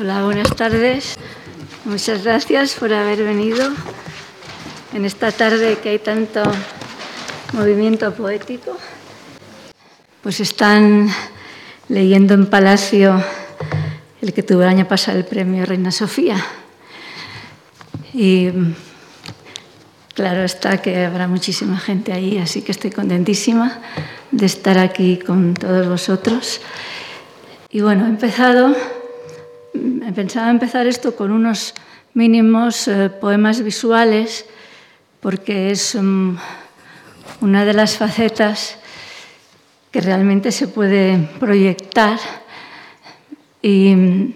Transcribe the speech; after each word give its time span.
Hola, 0.00 0.24
buenas 0.24 0.56
tardes. 0.56 1.18
Muchas 1.84 2.24
gracias 2.24 2.72
por 2.72 2.90
haber 2.90 3.22
venido 3.22 3.68
en 4.94 5.04
esta 5.04 5.30
tarde 5.30 5.76
que 5.82 5.90
hay 5.90 5.98
tanto 5.98 6.42
movimiento 7.52 8.10
poético. 8.14 8.78
Pues 10.22 10.40
están 10.40 11.10
leyendo 11.90 12.32
en 12.32 12.46
Palacio 12.46 13.22
el 14.22 14.32
que 14.32 14.42
tuvo 14.42 14.62
el 14.62 14.68
año 14.68 14.88
pasado 14.88 15.18
el 15.18 15.26
premio 15.26 15.66
Reina 15.66 15.92
Sofía. 15.92 16.42
Y 18.14 18.48
claro 20.14 20.44
está 20.44 20.80
que 20.80 21.04
habrá 21.04 21.28
muchísima 21.28 21.78
gente 21.78 22.14
ahí, 22.14 22.38
así 22.38 22.62
que 22.62 22.72
estoy 22.72 22.90
contentísima 22.90 23.82
de 24.30 24.46
estar 24.46 24.78
aquí 24.78 25.18
con 25.18 25.52
todos 25.52 25.86
vosotros. 25.86 26.62
Y 27.68 27.82
bueno, 27.82 28.06
he 28.06 28.08
empezado, 28.08 28.74
pensaba 30.14 30.50
empezar 30.50 30.86
esto 30.86 31.14
con 31.16 31.30
unos 31.30 31.74
mínimos 32.14 32.88
eh, 32.88 33.10
poemas 33.10 33.62
visuales, 33.62 34.46
porque 35.20 35.70
es 35.70 35.94
um, 35.94 36.36
una 37.40 37.64
de 37.64 37.74
las 37.74 37.96
facetas 37.96 38.78
que 39.90 40.00
realmente 40.00 40.52
se 40.52 40.68
puede 40.68 41.28
proyectar. 41.38 42.18
Y 43.62 43.94
mm, 43.94 44.34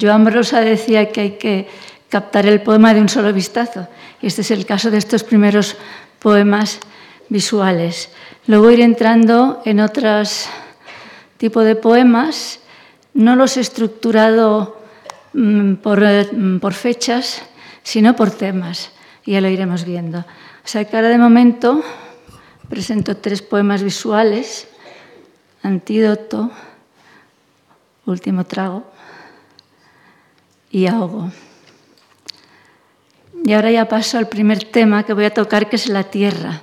Joan 0.00 0.24
Brosa 0.24 0.60
decía 0.60 1.10
que 1.10 1.20
hay 1.20 1.30
que 1.32 1.68
captar 2.08 2.46
el 2.46 2.60
poema 2.62 2.92
de 2.92 3.00
un 3.00 3.08
solo 3.08 3.32
vistazo, 3.32 3.88
y 4.20 4.26
este 4.26 4.42
es 4.42 4.50
el 4.50 4.66
caso 4.66 4.90
de 4.90 4.98
estos 4.98 5.22
primeros 5.22 5.76
poemas 6.18 6.80
visuales. 7.28 8.10
Luego 8.46 8.70
ir 8.70 8.80
entrando 8.80 9.62
en 9.64 9.80
otros 9.80 10.46
tipos 11.38 11.64
de 11.64 11.76
poemas, 11.76 12.60
no 13.14 13.36
los 13.36 13.56
he 13.56 13.60
estructurado 13.60 14.80
mm, 15.32 15.74
por, 15.74 16.00
mm, 16.02 16.58
por 16.58 16.74
fechas, 16.74 17.42
sino 17.82 18.16
por 18.16 18.30
temas, 18.30 18.92
ya 19.26 19.40
lo 19.40 19.48
iremos 19.48 19.84
viendo. 19.84 20.18
O 20.18 20.68
sea 20.68 20.84
que 20.84 20.96
ahora 20.96 21.08
de 21.08 21.18
momento 21.18 21.82
presento 22.68 23.16
tres 23.16 23.42
poemas 23.42 23.82
visuales, 23.82 24.68
Antídoto, 25.62 26.50
Último 28.06 28.44
trago 28.44 28.84
y 30.70 30.86
Ahogo. 30.86 31.30
Y 33.44 33.52
ahora 33.52 33.70
ya 33.70 33.88
paso 33.88 34.18
al 34.18 34.28
primer 34.28 34.64
tema 34.64 35.04
que 35.04 35.12
voy 35.12 35.26
a 35.26 35.34
tocar, 35.34 35.68
que 35.68 35.76
es 35.76 35.88
la 35.88 36.04
tierra. 36.04 36.62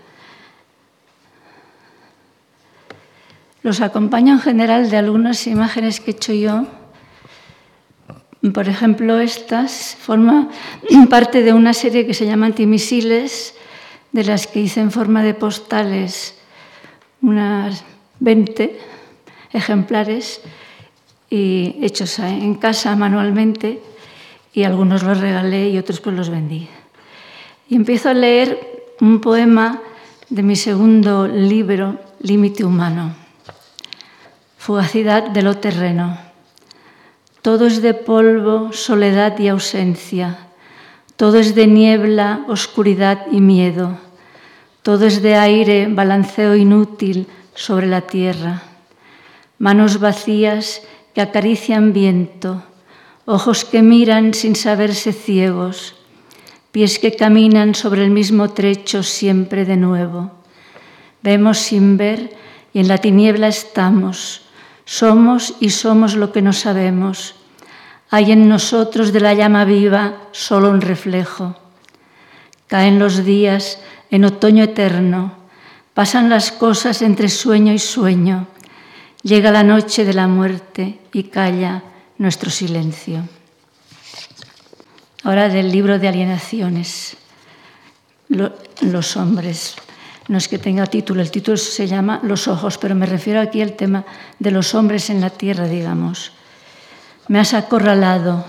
Los 3.67 3.81
acompaño 3.81 4.31
en 4.31 4.39
general 4.39 4.89
de 4.89 4.95
algunas 4.95 5.45
imágenes 5.45 5.99
que 5.99 6.11
he 6.11 6.13
hecho 6.13 6.31
yo. 6.31 6.67
Por 8.53 8.69
ejemplo, 8.69 9.19
estas 9.19 9.97
forman 9.99 10.47
parte 11.09 11.43
de 11.43 11.51
una 11.51 11.73
serie 11.73 12.07
que 12.07 12.13
se 12.13 12.25
llama 12.25 12.45
Antimisiles, 12.45 13.55
de 14.13 14.23
las 14.23 14.47
que 14.47 14.61
hice 14.61 14.79
en 14.79 14.89
forma 14.89 15.21
de 15.21 15.33
postales 15.33 16.39
unas 17.21 17.83
20 18.21 18.79
ejemplares 19.51 20.39
hechos 21.29 22.19
en 22.19 22.55
casa 22.55 22.95
manualmente 22.95 23.81
y 24.53 24.63
algunos 24.63 25.03
los 25.03 25.19
regalé 25.19 25.71
y 25.71 25.77
otros 25.77 25.99
pues 25.99 26.15
los 26.15 26.29
vendí. 26.29 26.69
Y 27.67 27.75
empiezo 27.75 28.07
a 28.07 28.13
leer 28.13 28.85
un 29.01 29.19
poema 29.19 29.81
de 30.29 30.41
mi 30.41 30.55
segundo 30.55 31.27
libro, 31.27 31.99
Límite 32.21 32.63
Humano, 32.63 33.26
Fugacidad 34.57 35.29
de 35.29 35.43
lo 35.43 35.57
terreno. 35.57 36.17
Todo 37.41 37.67
es 37.67 37.81
de 37.81 37.93
polvo, 37.93 38.73
soledad 38.73 39.39
y 39.39 39.47
ausencia. 39.47 40.39
Todo 41.15 41.39
es 41.39 41.55
de 41.55 41.67
niebla, 41.67 42.43
oscuridad 42.47 43.27
y 43.31 43.39
miedo. 43.39 43.97
Todo 44.81 45.05
es 45.05 45.21
de 45.21 45.35
aire, 45.35 45.87
balanceo 45.89 46.55
inútil 46.55 47.27
sobre 47.55 47.87
la 47.87 48.01
tierra. 48.01 48.63
Manos 49.59 49.99
vacías 49.99 50.81
que 51.13 51.21
acarician 51.21 51.93
viento, 51.93 52.63
ojos 53.25 53.65
que 53.65 53.81
miran 53.81 54.33
sin 54.33 54.55
saberse 54.55 55.13
ciegos, 55.13 55.95
pies 56.71 56.99
que 56.99 57.15
caminan 57.15 57.73
sobre 57.73 58.03
el 58.03 58.11
mismo 58.11 58.49
trecho 58.49 59.01
siempre 59.03 59.65
de 59.65 59.77
nuevo. 59.77 60.31
Vemos 61.23 61.57
sin 61.57 61.97
ver 61.97 62.35
y 62.73 62.79
en 62.79 62.87
la 62.87 62.99
tiniebla 62.99 63.47
estamos. 63.47 64.46
Somos 64.87 65.55
y 65.59 65.71
somos 65.71 66.15
lo 66.15 66.31
que 66.31 66.41
no 66.41 66.53
sabemos. 66.53 67.35
Hay 68.09 68.31
en 68.31 68.47
nosotros 68.47 69.11
de 69.11 69.19
la 69.19 69.33
llama 69.33 69.65
viva 69.65 70.15
solo 70.31 70.69
un 70.69 70.79
reflejo. 70.79 71.57
Caen 72.67 72.97
los 72.97 73.25
días 73.25 73.79
en 74.11 74.23
otoño 74.23 74.63
eterno, 74.63 75.33
pasan 75.93 76.29
las 76.29 76.53
cosas 76.53 77.01
entre 77.01 77.27
sueño 77.27 77.73
y 77.73 77.79
sueño. 77.79 78.47
Llega 79.23 79.51
la 79.51 79.63
noche 79.63 80.05
de 80.05 80.13
la 80.13 80.27
muerte 80.29 80.99
y 81.11 81.23
calla 81.23 81.83
nuestro 82.17 82.49
silencio. 82.49 83.27
Ahora 85.23 85.49
del 85.49 85.69
libro 85.69 85.99
de 85.99 86.07
alienaciones, 86.07 87.17
los 88.29 89.17
hombres. 89.17 89.75
No 90.27 90.37
es 90.37 90.47
que 90.47 90.59
tenga 90.59 90.85
título, 90.85 91.21
el 91.21 91.31
título 91.31 91.55
se 91.57 91.87
llama 91.87 92.19
Los 92.23 92.47
ojos, 92.47 92.77
pero 92.77 92.95
me 92.95 93.05
refiero 93.05 93.39
aquí 93.39 93.61
al 93.61 93.73
tema 93.73 94.03
de 94.39 94.51
los 94.51 94.75
hombres 94.75 95.09
en 95.09 95.21
la 95.21 95.29
tierra, 95.29 95.67
digamos. 95.67 96.33
Me 97.29 97.39
has 97.39 97.53
acorralado 97.53 98.45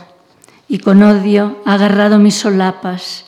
y 0.69 0.81
con 0.81 1.03
odio 1.03 1.59
agarrado 1.65 2.19
mis 2.19 2.34
solapas. 2.34 3.27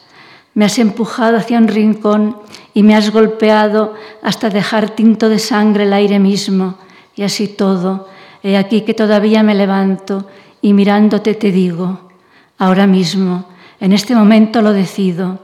Me 0.55 0.65
has 0.65 0.79
empujado 0.79 1.37
hacia 1.37 1.59
un 1.59 1.69
rincón 1.69 2.37
y 2.75 2.83
me 2.83 2.97
has 2.97 3.11
golpeado 3.11 3.95
hasta 4.23 4.51
dejar 4.51 4.91
tinto 4.91 5.29
de 5.29 5.39
sangre 5.39 5.85
el 5.85 5.93
aire 5.93 6.19
mismo. 6.19 6.77
Y 7.15 7.23
así 7.23 7.47
todo, 7.47 8.09
he 8.43 8.57
aquí 8.57 8.83
que 8.83 8.95
todavía 8.95 9.45
me 9.45 9.55
levanto 9.55 10.27
y 10.61 10.73
mirándote 10.73 11.35
te 11.35 11.53
digo, 11.53 12.11
ahora 12.59 12.87
mismo, 12.87 13.47
en 13.81 13.93
este 13.93 14.15
momento 14.15 14.61
lo 14.61 14.73
decido, 14.73 15.39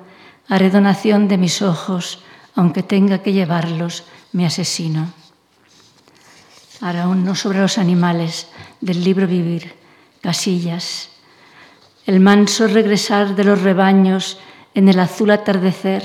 haré 0.48 0.70
donación 0.70 1.28
de 1.28 1.38
mis 1.38 1.62
ojos, 1.62 2.22
aunque 2.56 2.82
tenga 2.82 3.18
que 3.18 3.32
llevarlos 3.32 4.04
mi 4.32 4.44
asesino. 4.44 5.12
Ahora 6.80 7.08
uno 7.08 7.34
sobre 7.34 7.60
los 7.60 7.78
animales 7.78 8.48
del 8.80 9.04
libro 9.04 9.26
Vivir, 9.26 9.74
Casillas. 10.20 11.10
El 12.06 12.20
manso 12.20 12.66
regresar 12.66 13.36
de 13.36 13.44
los 13.44 13.62
rebaños 13.62 14.38
en 14.74 14.88
el 14.88 14.98
azul 14.98 15.30
atardecer. 15.30 16.02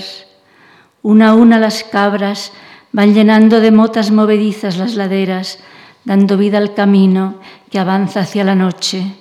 Una 1.01 1.29
a 1.29 1.33
una 1.35 1.57
las 1.57 1.83
cabras 1.83 2.51
van 2.91 3.13
llenando 3.13 3.59
de 3.59 3.71
motas 3.71 4.11
movedizas 4.11 4.77
las 4.77 4.95
laderas, 4.95 5.59
dando 6.05 6.37
vida 6.37 6.57
al 6.57 6.73
camino 6.73 7.35
que 7.69 7.79
avanza 7.79 8.21
hacia 8.21 8.43
la 8.43 8.55
noche. 8.55 9.13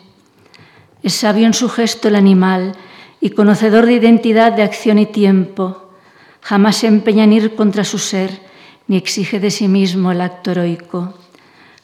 Es 1.02 1.14
sabio 1.14 1.46
en 1.46 1.54
su 1.54 1.68
gesto 1.68 2.08
el 2.08 2.16
animal 2.16 2.74
y 3.20 3.30
conocedor 3.30 3.86
de 3.86 3.94
identidad 3.94 4.52
de 4.52 4.62
acción 4.62 4.98
y 4.98 5.06
tiempo. 5.06 5.89
Jamás 6.42 6.76
se 6.76 6.86
empeña 6.86 7.24
en 7.24 7.32
ir 7.32 7.54
contra 7.54 7.84
su 7.84 7.98
ser, 7.98 8.40
ni 8.86 8.96
exige 8.96 9.40
de 9.40 9.50
sí 9.50 9.68
mismo 9.68 10.12
el 10.12 10.20
acto 10.20 10.50
heroico. 10.50 11.14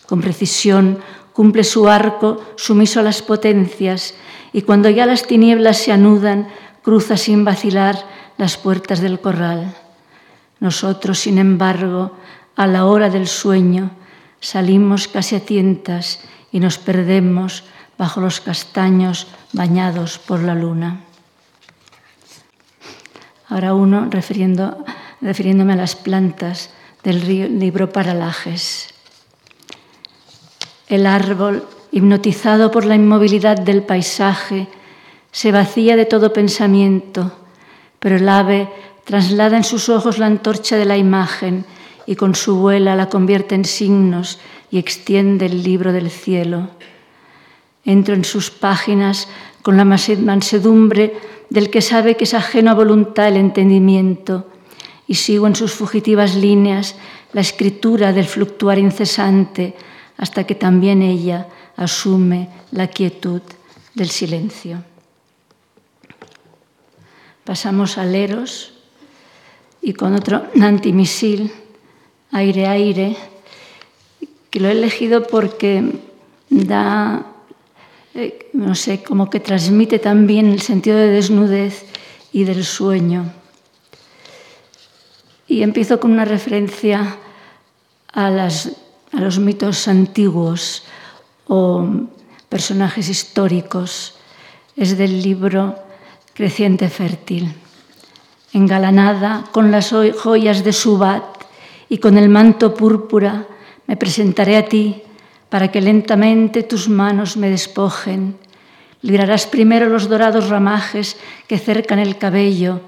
Con 0.06 0.20
precisión 0.20 0.98
cumple 1.32 1.64
su 1.64 1.88
arco 1.88 2.42
sumiso 2.56 3.00
a 3.00 3.02
las 3.02 3.22
potencias 3.22 4.14
y 4.52 4.62
cuando 4.62 4.88
ya 4.88 5.06
las 5.06 5.26
tinieblas 5.26 5.78
se 5.78 5.92
anudan, 5.92 6.48
cruza 6.82 7.16
sin 7.16 7.44
vacilar 7.44 7.98
las 8.38 8.56
puertas 8.56 9.00
del 9.00 9.20
corral. 9.20 9.74
Nosotros, 10.60 11.18
sin 11.18 11.38
embargo, 11.38 12.12
a 12.56 12.66
la 12.66 12.86
hora 12.86 13.10
del 13.10 13.28
sueño, 13.28 13.90
salimos 14.40 15.08
casi 15.08 15.36
a 15.36 15.40
tientas 15.40 16.20
y 16.50 16.60
nos 16.60 16.78
perdemos 16.78 17.64
bajo 17.98 18.20
los 18.20 18.40
castaños 18.40 19.26
bañados 19.52 20.18
por 20.18 20.42
la 20.42 20.54
luna. 20.54 21.05
Ahora 23.48 23.74
uno 23.74 24.08
refiriéndome 24.10 25.72
a 25.72 25.76
las 25.76 25.96
plantas 25.96 26.70
del 27.04 27.58
libro 27.58 27.92
Paralajes. 27.92 28.88
El 30.88 31.06
árbol, 31.06 31.64
hipnotizado 31.92 32.70
por 32.70 32.84
la 32.84 32.96
inmovilidad 32.96 33.58
del 33.58 33.82
paisaje, 33.82 34.66
se 35.30 35.52
vacía 35.52 35.96
de 35.96 36.06
todo 36.06 36.32
pensamiento, 36.32 37.32
pero 38.00 38.16
el 38.16 38.28
ave 38.28 38.68
traslada 39.04 39.56
en 39.56 39.64
sus 39.64 39.88
ojos 39.88 40.18
la 40.18 40.26
antorcha 40.26 40.76
de 40.76 40.84
la 40.84 40.96
imagen 40.96 41.64
y 42.06 42.16
con 42.16 42.34
su 42.34 42.56
vuela 42.56 42.96
la 42.96 43.08
convierte 43.08 43.54
en 43.54 43.64
signos 43.64 44.40
y 44.70 44.78
extiende 44.78 45.46
el 45.46 45.62
libro 45.62 45.92
del 45.92 46.10
cielo. 46.10 46.70
Entro 47.84 48.14
en 48.14 48.24
sus 48.24 48.50
páginas 48.50 49.28
con 49.62 49.76
la 49.76 49.84
mansedumbre 49.84 51.14
del 51.50 51.70
que 51.70 51.82
sabe 51.82 52.16
que 52.16 52.24
es 52.24 52.34
ajeno 52.34 52.70
a 52.70 52.74
voluntad 52.74 53.28
el 53.28 53.36
entendimiento 53.36 54.46
y 55.06 55.14
sigo 55.14 55.46
en 55.46 55.56
sus 55.56 55.72
fugitivas 55.72 56.34
líneas 56.34 56.96
la 57.32 57.40
escritura 57.40 58.12
del 58.12 58.26
fluctuar 58.26 58.78
incesante 58.78 59.74
hasta 60.16 60.44
que 60.44 60.54
también 60.54 61.02
ella 61.02 61.48
asume 61.76 62.48
la 62.70 62.88
quietud 62.88 63.42
del 63.94 64.10
silencio. 64.10 64.82
Pasamos 67.44 67.98
a 67.98 68.04
Leros 68.04 68.72
y 69.80 69.92
con 69.92 70.14
otro 70.14 70.46
antimisil, 70.60 71.52
aire-aire, 72.32 73.16
que 74.50 74.60
lo 74.60 74.68
he 74.68 74.72
elegido 74.72 75.26
porque 75.26 76.00
da, 76.50 77.26
eh, 78.16 78.48
no 78.54 78.74
sé, 78.74 79.02
como 79.02 79.28
que 79.28 79.40
transmite 79.40 79.98
también 79.98 80.46
el 80.46 80.62
sentido 80.62 80.96
de 80.96 81.08
desnudez 81.08 81.84
y 82.32 82.44
del 82.44 82.64
sueño. 82.64 83.30
Y 85.46 85.62
empiezo 85.62 86.00
con 86.00 86.12
una 86.12 86.24
referencia 86.24 87.18
a, 88.14 88.30
los 88.30 89.38
mitos 89.38 89.86
antiguos 89.86 90.84
o 91.46 91.86
personajes 92.48 93.10
históricos. 93.10 94.14
Es 94.76 94.96
del 94.96 95.20
libro 95.22 95.76
Creciente 96.32 96.88
Fértil. 96.88 97.52
Engalanada 98.54 99.44
con 99.52 99.70
las 99.70 99.92
joyas 100.16 100.64
de 100.64 100.72
Subat 100.72 101.22
y 101.90 101.98
con 101.98 102.16
el 102.16 102.30
manto 102.30 102.74
púrpura, 102.74 103.46
me 103.86 103.98
presentaré 103.98 104.56
a 104.56 104.64
ti 104.64 105.02
para 105.48 105.68
que 105.68 105.80
lentamente 105.80 106.62
tus 106.62 106.88
manos 106.88 107.36
me 107.36 107.50
despojen. 107.50 108.36
Librarás 109.02 109.46
primero 109.46 109.88
los 109.88 110.08
dorados 110.08 110.48
ramajes 110.48 111.16
que 111.46 111.58
cercan 111.58 111.98
el 111.98 112.18
cabello 112.18 112.80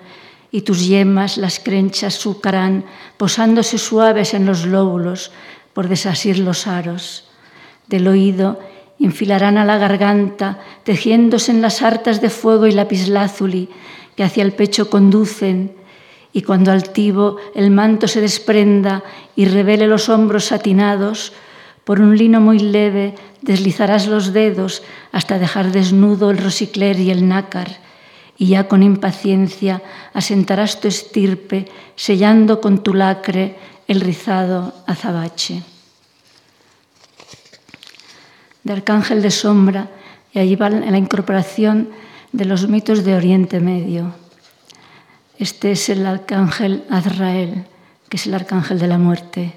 y 0.50 0.62
tus 0.62 0.87
yemas 0.87 1.37
las 1.37 1.60
crenchas 1.60 2.14
sucarán, 2.14 2.84
posándose 3.16 3.78
suaves 3.78 4.34
en 4.34 4.46
los 4.46 4.66
lóbulos 4.66 5.31
por 5.72 5.88
desasir 5.88 6.38
los 6.38 6.66
aros. 6.66 7.28
Del 7.87 8.08
oído 8.08 8.58
infilarán 8.99 9.58
a 9.58 9.64
la 9.64 9.78
garganta, 9.78 10.58
tejiéndose 10.82 11.52
en 11.52 11.62
las 11.62 11.82
hartas 11.82 12.20
de 12.20 12.31
fuego 12.31 12.66
y 12.66 12.72
lapislázuli 12.72 13.69
que 14.16 14.25
hacia 14.25 14.43
el 14.43 14.52
pecho 14.52 14.90
conducen, 14.90 15.76
y 16.32 16.43
cuando 16.43 16.72
altivo 16.72 17.37
el 17.55 17.70
manto 17.70 18.08
se 18.08 18.20
desprenda 18.20 19.02
y 19.37 19.46
revele 19.46 19.87
los 19.87 20.08
hombros 20.08 20.46
satinados, 20.46 21.32
por 21.88 22.02
un 22.02 22.19
lino 22.19 22.38
muy 22.38 22.58
leve 22.58 23.14
deslizarás 23.40 24.08
los 24.08 24.35
dedos 24.35 24.82
hasta 25.11 25.38
dejar 25.38 25.73
desnudo 25.73 26.31
el 26.31 26.37
rosicler 26.37 27.00
y 27.00 27.11
el 27.11 27.26
nácar 27.26 27.79
y 28.37 28.49
ya 28.49 28.69
con 28.69 28.82
impaciencia 28.82 29.81
asentarás 30.12 30.82
tu 30.82 30.88
estirpe, 30.88 31.64
sellando 31.96 32.61
con 32.61 32.82
tu 32.85 32.93
lacre 32.93 33.56
el 33.88 34.02
rizado 34.02 34.75
azabache. 34.87 35.62
De 38.64 38.73
arcángel 38.75 39.23
de 39.23 39.31
sombra, 39.31 39.88
y 40.34 40.41
allí 40.41 40.56
va 40.56 40.69
la 40.69 40.99
incorporación 40.99 41.88
de 42.32 42.44
los 42.44 42.69
mitos 42.69 43.02
de 43.02 43.17
Oriente 43.17 43.61
Medio. 43.61 44.12
Este 45.38 45.73
es 45.73 45.88
el 45.88 46.05
arcángel 46.05 46.84
Azrael, 46.91 47.64
que 48.11 48.19
es 48.19 48.26
el 48.26 48.34
arcángel 48.34 48.79
de 48.79 48.88
la 48.88 48.99
muerte. 48.99 49.55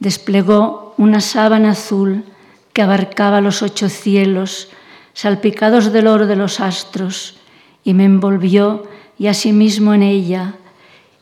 Desplegó 0.00 0.94
una 0.96 1.20
sábana 1.20 1.72
azul 1.72 2.24
que 2.72 2.80
abarcaba 2.80 3.42
los 3.42 3.62
ocho 3.62 3.90
cielos, 3.90 4.70
salpicados 5.12 5.92
del 5.92 6.06
oro 6.06 6.26
de 6.26 6.36
los 6.36 6.58
astros, 6.60 7.36
y 7.84 7.92
me 7.92 8.06
envolvió 8.06 8.88
y 9.18 9.26
asimismo 9.26 9.92
en 9.92 10.02
ella, 10.02 10.54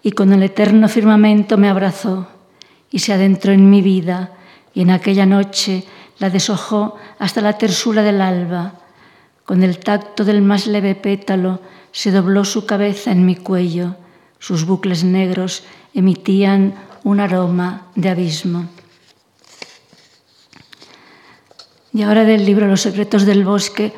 y 0.03 0.13
con 0.13 0.33
el 0.33 0.45
eterno 0.45 0.89
firmamento 0.89 1.59
me 1.59 1.69
abrazó 1.69 2.29
y 2.89 3.01
se 3.01 3.13
adentró 3.13 3.53
en 3.53 3.69
mi 3.69 3.83
vida, 3.83 4.31
y 4.73 4.83
en 4.83 4.91
aquella 4.91 5.27
noche 5.27 5.85
la 6.21 6.31
deshojó 6.31 6.95
hasta 7.19 7.41
la 7.41 7.59
tersura 7.59 8.05
del 8.05 8.21
alba. 8.21 8.75
Con 9.45 9.65
el 9.65 9.81
tacto 9.81 10.25
del 10.25 10.41
más 10.41 10.69
leve 10.69 10.95
pétalo 10.95 11.61
se 11.91 12.13
dobló 12.13 12.45
su 12.45 12.65
cabeza 12.65 13.11
en 13.11 13.27
mi 13.27 13.35
cuello, 13.35 13.97
sus 14.39 14.67
bucles 14.67 15.03
negros 15.03 15.65
emitían 15.95 16.75
un 17.05 17.21
aroma 17.21 17.87
de 17.95 18.09
abismo. 18.09 18.67
Y 21.93 22.03
ahora 22.03 22.25
del 22.25 22.45
libro 22.45 22.67
Los 22.67 22.83
secretos 22.83 23.27
del 23.27 23.45
bosque, 23.45 23.93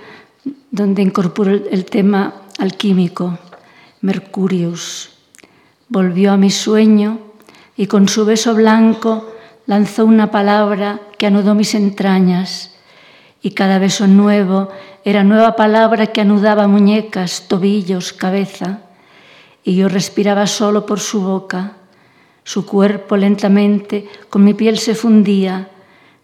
donde 0.70 1.02
incorporo 1.02 1.50
el 1.50 1.84
tema 1.84 2.34
alquímico, 2.58 3.38
Mercurius, 4.00 5.10
volvió 5.88 6.32
a 6.32 6.36
mi 6.36 6.50
sueño 6.50 7.18
y 7.76 7.86
con 7.86 8.08
su 8.08 8.24
beso 8.24 8.54
blanco 8.54 9.28
lanzó 9.66 10.04
una 10.04 10.30
palabra 10.30 11.00
que 11.18 11.26
anudó 11.26 11.54
mis 11.54 11.74
entrañas 11.74 12.74
y 13.42 13.52
cada 13.52 13.78
beso 13.78 14.06
nuevo 14.06 14.68
era 15.04 15.24
nueva 15.24 15.56
palabra 15.56 16.08
que 16.08 16.20
anudaba 16.20 16.66
muñecas, 16.66 17.46
tobillos, 17.48 18.12
cabeza 18.12 18.80
y 19.64 19.76
yo 19.76 19.88
respiraba 19.88 20.46
solo 20.46 20.86
por 20.86 21.00
su 21.00 21.22
boca. 21.22 21.76
Su 22.44 22.66
cuerpo 22.66 23.16
lentamente 23.16 24.08
con 24.28 24.44
mi 24.44 24.54
piel 24.54 24.78
se 24.78 24.94
fundía, 24.94 25.70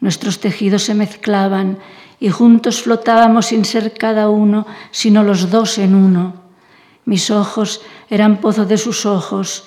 nuestros 0.00 0.40
tejidos 0.40 0.82
se 0.82 0.94
mezclaban 0.94 1.78
y 2.18 2.30
juntos 2.30 2.82
flotábamos 2.82 3.46
sin 3.46 3.64
ser 3.64 3.92
cada 3.92 4.28
uno, 4.30 4.66
sino 4.90 5.22
los 5.22 5.50
dos 5.50 5.78
en 5.78 5.94
uno. 5.94 6.34
Mis 7.04 7.30
ojos 7.30 7.82
eran 8.08 8.38
pozo 8.40 8.64
de 8.64 8.78
sus 8.78 9.06
ojos, 9.06 9.64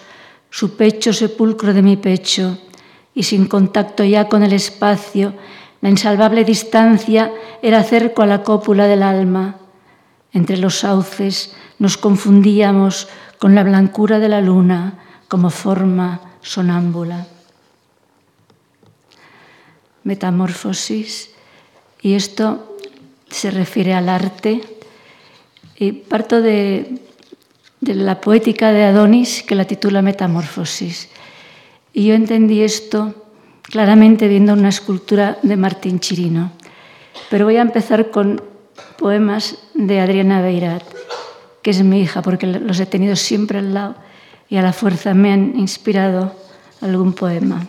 su 0.50 0.76
pecho 0.76 1.14
sepulcro 1.14 1.74
de 1.74 1.82
mi 1.82 1.96
pecho, 1.96 2.58
y 3.14 3.24
sin 3.24 3.48
contacto 3.48 4.04
ya 4.04 4.28
con 4.28 4.44
el 4.44 4.54
espacio, 4.54 5.34
la 5.82 5.90
insalvable 5.90 6.44
distancia 6.44 7.32
era 7.62 7.84
cerco 7.84 8.22
a 8.22 8.26
la 8.26 8.44
cópula 8.44 8.88
del 8.88 9.04
alma. 9.04 9.56
Entre 10.34 10.58
los 10.58 10.80
sauces 10.80 11.56
nos 11.80 11.98
confundíamos 11.98 13.08
con 13.40 13.56
la 13.56 13.64
blancura 13.64 14.20
de 14.20 14.30
la 14.30 14.42
luna 14.42 15.00
como 15.28 15.50
forma 15.50 16.29
sonámbula. 16.42 17.28
Metamorfosis 20.04 21.32
y 22.02 22.14
esto 22.14 22.78
se 23.30 23.52
refiere 23.52 23.94
al 23.94 24.10
arte. 24.10 24.62
Y 25.78 25.92
parto 25.92 26.42
de, 26.42 27.00
la 27.82 28.20
poética 28.20 28.72
de 28.72 28.84
Adonis, 28.84 29.44
que 29.44 29.56
la 29.56 29.66
titula 29.66 30.02
Metamorfosis. 30.02 31.10
Y 31.94 32.06
yo 32.06 32.14
entendí 32.14 32.62
esto 32.62 33.14
claramente 33.62 34.28
viendo 34.28 34.54
una 34.54 34.70
escultura 34.70 35.38
de 35.44 35.58
Martín 35.58 36.00
Chirino. 36.00 36.52
Pero 37.30 37.46
voy 37.46 37.58
a 37.58 37.62
empezar 37.62 38.12
con 38.12 38.42
poemas 38.98 39.58
de 39.74 40.00
Adriana 40.00 40.42
Beirat, 40.42 40.84
que 41.62 41.72
es 41.72 41.84
mi 41.84 42.02
hija, 42.02 42.22
porque 42.22 42.48
los 42.48 42.80
he 42.80 42.86
tenido 42.86 43.16
siempre 43.16 43.60
al 43.60 43.74
lado 43.74 43.96
y 44.50 44.58
a 44.58 44.62
la 44.62 44.74
fuerza 44.74 45.14
me 45.14 45.32
han 45.32 45.58
inspirado 45.58 46.36
algún 46.82 47.14
poema. 47.14 47.68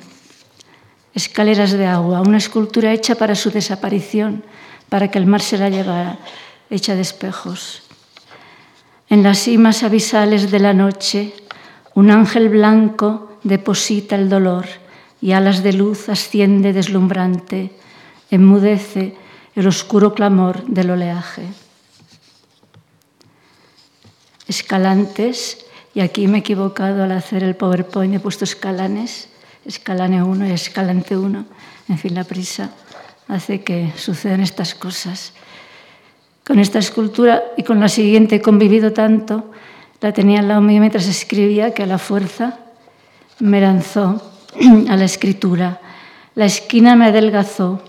Escaleras 1.15 1.73
de 1.73 1.87
agua, 1.87 2.21
una 2.21 2.39
escultura 2.39 2.93
hecha 2.93 3.17
para 3.17 3.35
su 3.35 3.51
desaparición, 3.51 4.45
para 4.89 5.11
que 5.11 5.19
el 5.19 5.27
mar 5.27 5.43
se 5.43 5.59
la 5.59 5.69
llevara, 5.69 6.19
hecha 6.71 6.95
de 6.95 7.03
espejos. 7.03 7.83
En 9.09 9.23
las 9.23 9.39
cimas 9.41 9.83
abisales 9.83 10.51
de 10.51 10.61
la 10.61 10.73
noche, 10.73 11.35
un 11.95 12.11
ángel 12.11 12.49
blanco 12.49 13.39
deposita 13.43 14.15
el 14.15 14.29
dolor 14.29 14.67
y 15.21 15.33
alas 15.33 15.63
de 15.63 15.73
luz 15.73 16.09
asciende 16.09 16.73
deslumbrante, 16.73 17.73
enmudece 18.31 19.17
el 19.55 19.67
oscuro 19.67 20.15
clamor 20.15 20.65
del 20.67 20.91
oleaje. 20.91 21.43
Escalantes, 24.47 25.67
y 25.95 26.01
aquí 26.01 26.29
me 26.29 26.39
he 26.39 26.41
equivocado 26.41 27.03
al 27.03 27.13
hacer 27.13 27.43
el 27.43 27.57
PowerPoint, 27.57 28.15
he 28.15 28.21
puesto 28.21 28.45
escalanes, 28.45 29.29
escalane 29.65 30.23
1 30.23 30.47
y 30.47 30.53
escalante 30.53 31.17
1. 31.17 31.45
En 31.89 31.99
fin, 31.99 32.15
la 32.15 32.25
prisa 32.25 32.71
hace 33.29 33.63
que 33.63 33.93
sucedan 33.97 34.41
estas 34.41 34.75
cosas. 34.75 35.33
Con 36.45 36.59
esta 36.59 36.79
escultura 36.79 37.43
y 37.57 37.63
con 37.63 37.81
la 37.81 37.89
siguiente 37.89 38.37
he 38.37 38.41
convivido 38.41 38.93
tanto, 38.93 39.51
la 40.01 40.13
tenía 40.13 40.41
al 40.41 40.49
lado 40.49 40.61
mío 40.61 40.81
mientras 40.81 41.07
escribía, 41.07 41.75
que 41.75 41.83
a 41.83 41.87
la 41.87 41.99
fuerza 41.99 42.59
me 43.39 43.61
lanzó 43.61 44.23
a 44.89 44.97
la 44.97 45.05
escritura. 45.05 45.81
La 46.35 46.47
esquina 46.47 46.97
me 46.97 47.07
adelgazó 47.07 47.83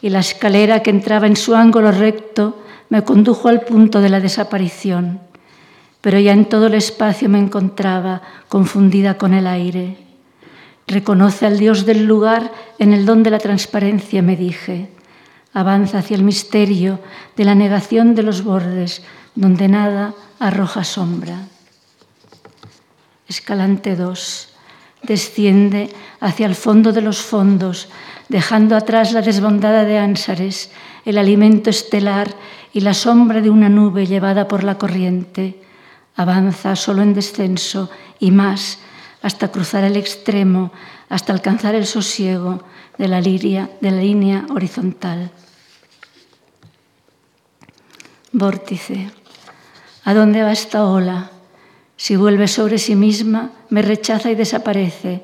y 0.00 0.08
la 0.08 0.20
escalera 0.20 0.82
que 0.82 0.90
entraba 0.90 1.26
en 1.26 1.36
su 1.36 1.54
ángulo 1.54 1.92
recto 1.92 2.62
me 2.88 3.04
condujo 3.04 3.48
al 3.48 3.62
punto 3.62 4.00
de 4.00 4.08
la 4.08 4.20
desaparición. 4.20 5.20
Pero 6.04 6.18
ya 6.18 6.32
en 6.32 6.44
todo 6.44 6.66
el 6.66 6.74
espacio 6.74 7.30
me 7.30 7.38
encontraba 7.38 8.20
confundida 8.48 9.16
con 9.16 9.32
el 9.32 9.46
aire. 9.46 9.96
Reconoce 10.86 11.46
al 11.46 11.56
Dios 11.56 11.86
del 11.86 12.04
lugar 12.04 12.52
en 12.78 12.92
el 12.92 13.06
don 13.06 13.22
de 13.22 13.30
la 13.30 13.38
transparencia, 13.38 14.20
me 14.20 14.36
dije. 14.36 14.90
Avanza 15.54 16.00
hacia 16.00 16.18
el 16.18 16.22
misterio 16.22 17.00
de 17.38 17.46
la 17.46 17.54
negación 17.54 18.14
de 18.14 18.22
los 18.22 18.44
bordes, 18.44 19.00
donde 19.34 19.66
nada 19.66 20.12
arroja 20.38 20.84
sombra. 20.84 21.48
Escalante 23.26 23.96
2. 23.96 24.48
desciende 25.04 25.88
hacia 26.20 26.44
el 26.44 26.54
fondo 26.54 26.92
de 26.92 27.00
los 27.00 27.22
fondos, 27.22 27.88
dejando 28.28 28.76
atrás 28.76 29.12
la 29.12 29.22
desbondada 29.22 29.84
de 29.84 29.96
Ánsares, 29.96 30.70
el 31.06 31.16
alimento 31.16 31.70
estelar 31.70 32.28
y 32.74 32.80
la 32.80 32.92
sombra 32.92 33.40
de 33.40 33.48
una 33.48 33.70
nube 33.70 34.06
llevada 34.06 34.48
por 34.48 34.64
la 34.64 34.76
corriente. 34.76 35.64
Avanza 36.16 36.76
solo 36.76 37.02
en 37.02 37.14
descenso 37.14 37.90
y 38.18 38.30
más 38.30 38.78
hasta 39.22 39.48
cruzar 39.48 39.84
el 39.84 39.96
extremo, 39.96 40.70
hasta 41.08 41.32
alcanzar 41.32 41.74
el 41.74 41.86
sosiego 41.86 42.62
de 42.98 43.08
la, 43.08 43.20
liria, 43.20 43.70
de 43.80 43.90
la 43.90 44.00
línea 44.00 44.44
horizontal. 44.54 45.30
Vórtice. 48.32 49.10
¿A 50.04 50.12
dónde 50.12 50.42
va 50.42 50.52
esta 50.52 50.84
ola? 50.84 51.30
Si 51.96 52.16
vuelve 52.16 52.48
sobre 52.48 52.78
sí 52.78 52.96
misma, 52.96 53.52
me 53.70 53.80
rechaza 53.80 54.30
y 54.30 54.34
desaparece. 54.34 55.22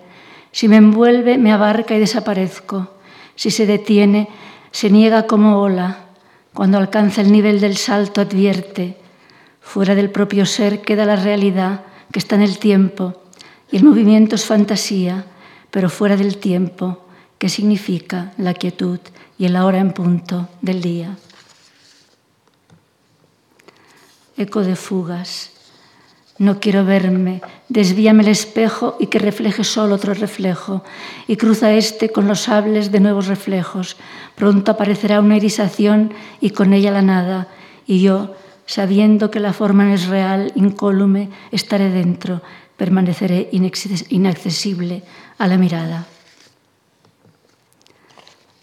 Si 0.53 0.69
me 0.69 0.77
envuelve, 0.77 1.37
me 1.37 1.53
abarca 1.53 1.95
y 1.95 1.99
desaparezco. 1.99 2.95
Si 3.35 3.51
se 3.51 3.67
detiene, 3.67 4.29
se 4.71 4.91
niega 4.91 5.27
como 5.27 5.61
ola. 5.61 6.07
Cuando 6.55 6.79
alcanza 6.79 7.21
el 7.21 7.33
nivel 7.33 7.61
del 7.61 7.77
salto, 7.77 8.21
advierte. 8.21 9.00
Fuera 9.73 9.95
del 9.95 10.11
propio 10.11 10.47
ser 10.47 10.83
queda 10.83 11.07
la 11.07 11.15
realidad 11.15 11.83
que 12.11 12.19
está 12.19 12.35
en 12.35 12.43
el 12.43 12.59
tiempo 12.59 13.23
y 13.71 13.77
el 13.77 13.85
movimiento 13.85 14.35
es 14.35 14.45
fantasía, 14.45 15.27
pero 15.71 15.89
fuera 15.89 16.17
del 16.17 16.39
tiempo, 16.39 17.07
que 17.39 17.49
significa 17.49 18.33
la 18.37 18.53
quietud 18.53 18.99
y 19.39 19.45
el 19.45 19.55
ahora 19.55 19.79
en 19.79 19.93
punto 19.93 20.49
del 20.61 20.83
día. 20.83 21.17
Eco 24.37 24.63
de 24.63 24.75
fugas. 24.75 25.53
No 26.37 26.59
quiero 26.59 26.85
verme, 26.85 27.41
desvíame 27.69 28.25
el 28.25 28.31
espejo 28.31 28.97
y 28.99 29.07
que 29.07 29.21
refleje 29.21 29.63
solo 29.63 29.95
otro 29.95 30.15
reflejo, 30.15 30.83
y 31.29 31.37
cruza 31.37 31.73
este 31.75 32.11
con 32.11 32.27
los 32.27 32.41
sables 32.41 32.91
de 32.91 32.99
nuevos 32.99 33.29
reflejos. 33.29 33.97
Pronto 34.35 34.73
aparecerá 34.73 35.21
una 35.21 35.37
irisación 35.37 36.13
y 36.41 36.51
con 36.51 36.73
ella 36.73 36.91
la 36.91 37.03
nada, 37.03 37.47
y 37.87 38.01
yo, 38.01 38.35
sabiendo 38.71 39.33
que 39.33 39.41
la 39.41 39.53
forma 39.53 39.85
no 39.85 39.95
es 39.95 40.07
real, 40.07 40.53
incólume, 40.55 41.29
estaré 41.51 41.91
dentro, 41.91 42.41
permaneceré 42.77 43.49
inaccesible 43.51 45.03
a 45.39 45.49
la 45.49 45.59
mirada. 45.59 46.07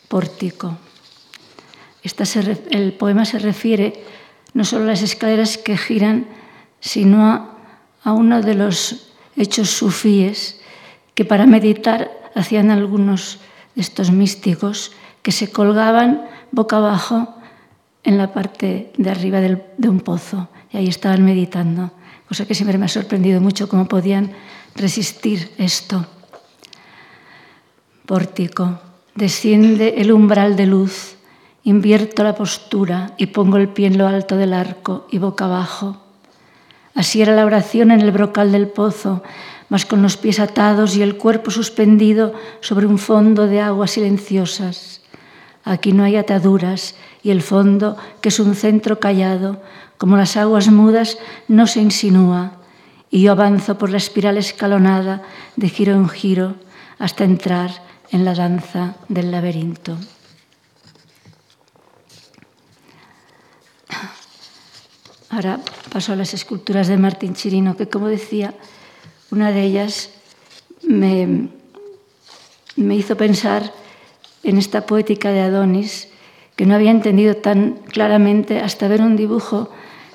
Pórtico. 0.08 0.78
el 2.72 2.94
poema 2.94 3.26
se 3.26 3.40
refiere 3.40 4.02
no 4.54 4.64
solo 4.64 4.86
a 4.86 4.88
las 4.96 5.02
escaleras 5.02 5.58
que 5.58 5.76
giran, 5.76 6.26
sino 6.80 7.26
a 7.28 7.58
a 8.08 8.14
uno 8.14 8.42
de 8.42 8.56
los 8.56 9.10
hechos 9.36 9.70
sufíes 9.70 10.62
que 11.14 11.26
para 11.26 11.46
meditar 11.46 12.10
hacían 12.36 12.72
algunos 12.72 13.40
de 13.76 13.82
estos 13.82 14.12
místicos 14.12 14.94
que 15.24 15.34
se 15.34 15.52
colgaban 15.52 16.26
boca 16.52 16.78
abajo 16.78 17.36
en 18.08 18.18
la 18.18 18.34
parte 18.34 18.92
de 18.98 19.10
arriba 19.12 19.40
de 19.42 19.90
un 19.90 20.00
pozo 20.00 20.50
y 20.72 20.78
ahí 20.78 20.88
estaban 20.88 21.24
meditando, 21.24 21.92
cosa 22.28 22.46
que 22.46 22.56
siempre 22.56 22.80
me 22.80 22.86
ha 22.86 22.90
sorprendido 22.90 23.40
mucho 23.42 23.70
cómo 23.70 23.88
podían 23.88 24.32
resistir 24.76 25.52
esto. 25.58 26.06
Pórtico, 28.06 28.80
desciende 29.14 30.02
el 30.02 30.12
umbral 30.12 30.56
de 30.56 30.66
luz, 30.66 31.18
invierto 31.64 32.24
la 32.24 32.34
postura 32.34 33.14
y 33.18 33.28
pongo 33.28 33.58
el 33.58 33.70
pie 33.70 33.88
en 33.88 33.98
lo 33.98 34.08
alto 34.08 34.38
del 34.38 34.54
arco 34.54 35.08
y 35.12 35.20
boca 35.20 35.46
abajo 35.46 36.08
Así 36.98 37.22
era 37.22 37.36
la 37.36 37.46
oración 37.46 37.92
en 37.92 38.02
el 38.02 38.10
brocal 38.10 38.52
del 38.52 38.70
pozo, 38.70 39.22
mas 39.70 39.86
con 39.86 40.02
los 40.02 40.18
pies 40.18 40.40
atados 40.40 40.96
y 40.96 41.04
el 41.04 41.16
cuerpo 41.16 41.52
suspendido 41.52 42.34
sobre 42.60 42.88
un 42.88 42.98
fondo 42.98 43.46
de 43.46 43.62
aguas 43.62 43.92
silenciosas. 43.92 45.02
Aquí 45.68 45.92
no 45.92 46.06
hay 46.06 46.16
ataduras 46.16 46.96
y 47.22 47.32
el 47.32 47.42
fondo, 47.42 47.98
que 48.22 48.30
es 48.30 48.40
un 48.40 48.56
centro 48.56 49.02
callado, 49.02 49.62
como 49.98 50.16
las 50.16 50.38
aguas 50.38 50.70
mudas, 50.70 51.18
no 51.50 51.68
se 51.68 51.82
insinúa. 51.82 52.54
Y 53.12 53.24
yo 53.24 53.34
avanzo 53.34 53.78
por 53.78 53.90
la 53.90 53.98
espiral 53.98 54.38
escalonada 54.38 55.24
de 55.58 55.68
giro 55.68 55.94
en 55.94 56.08
giro 56.08 56.56
hasta 57.00 57.26
entrar 57.26 57.84
en 58.12 58.24
la 58.24 58.34
danza 58.34 58.96
del 59.10 59.30
laberinto. 59.30 59.98
Ahora 65.30 65.60
paso 65.92 66.14
a 66.14 66.16
las 66.16 66.34
esculturas 66.34 66.88
de 66.88 66.96
Martín 66.96 67.34
Chirino, 67.34 67.76
que 67.76 67.90
como 67.90 68.08
decía, 68.08 68.54
una 69.32 69.52
de 69.52 69.64
ellas 69.64 70.12
me, 70.82 71.50
me 72.78 72.96
hizo 72.96 73.18
pensar 73.18 73.74
en 74.44 74.58
esta 74.58 74.86
poética 74.86 75.32
de 75.32 75.42
Adonis, 75.42 76.10
que 76.56 76.66
no 76.66 76.76
había 76.76 76.92
entendido 76.92 77.36
tan 77.36 77.80
claramente 77.92 78.60
hasta 78.60 78.88
ver 78.88 79.02
un 79.02 79.16
dibujo 79.16 79.70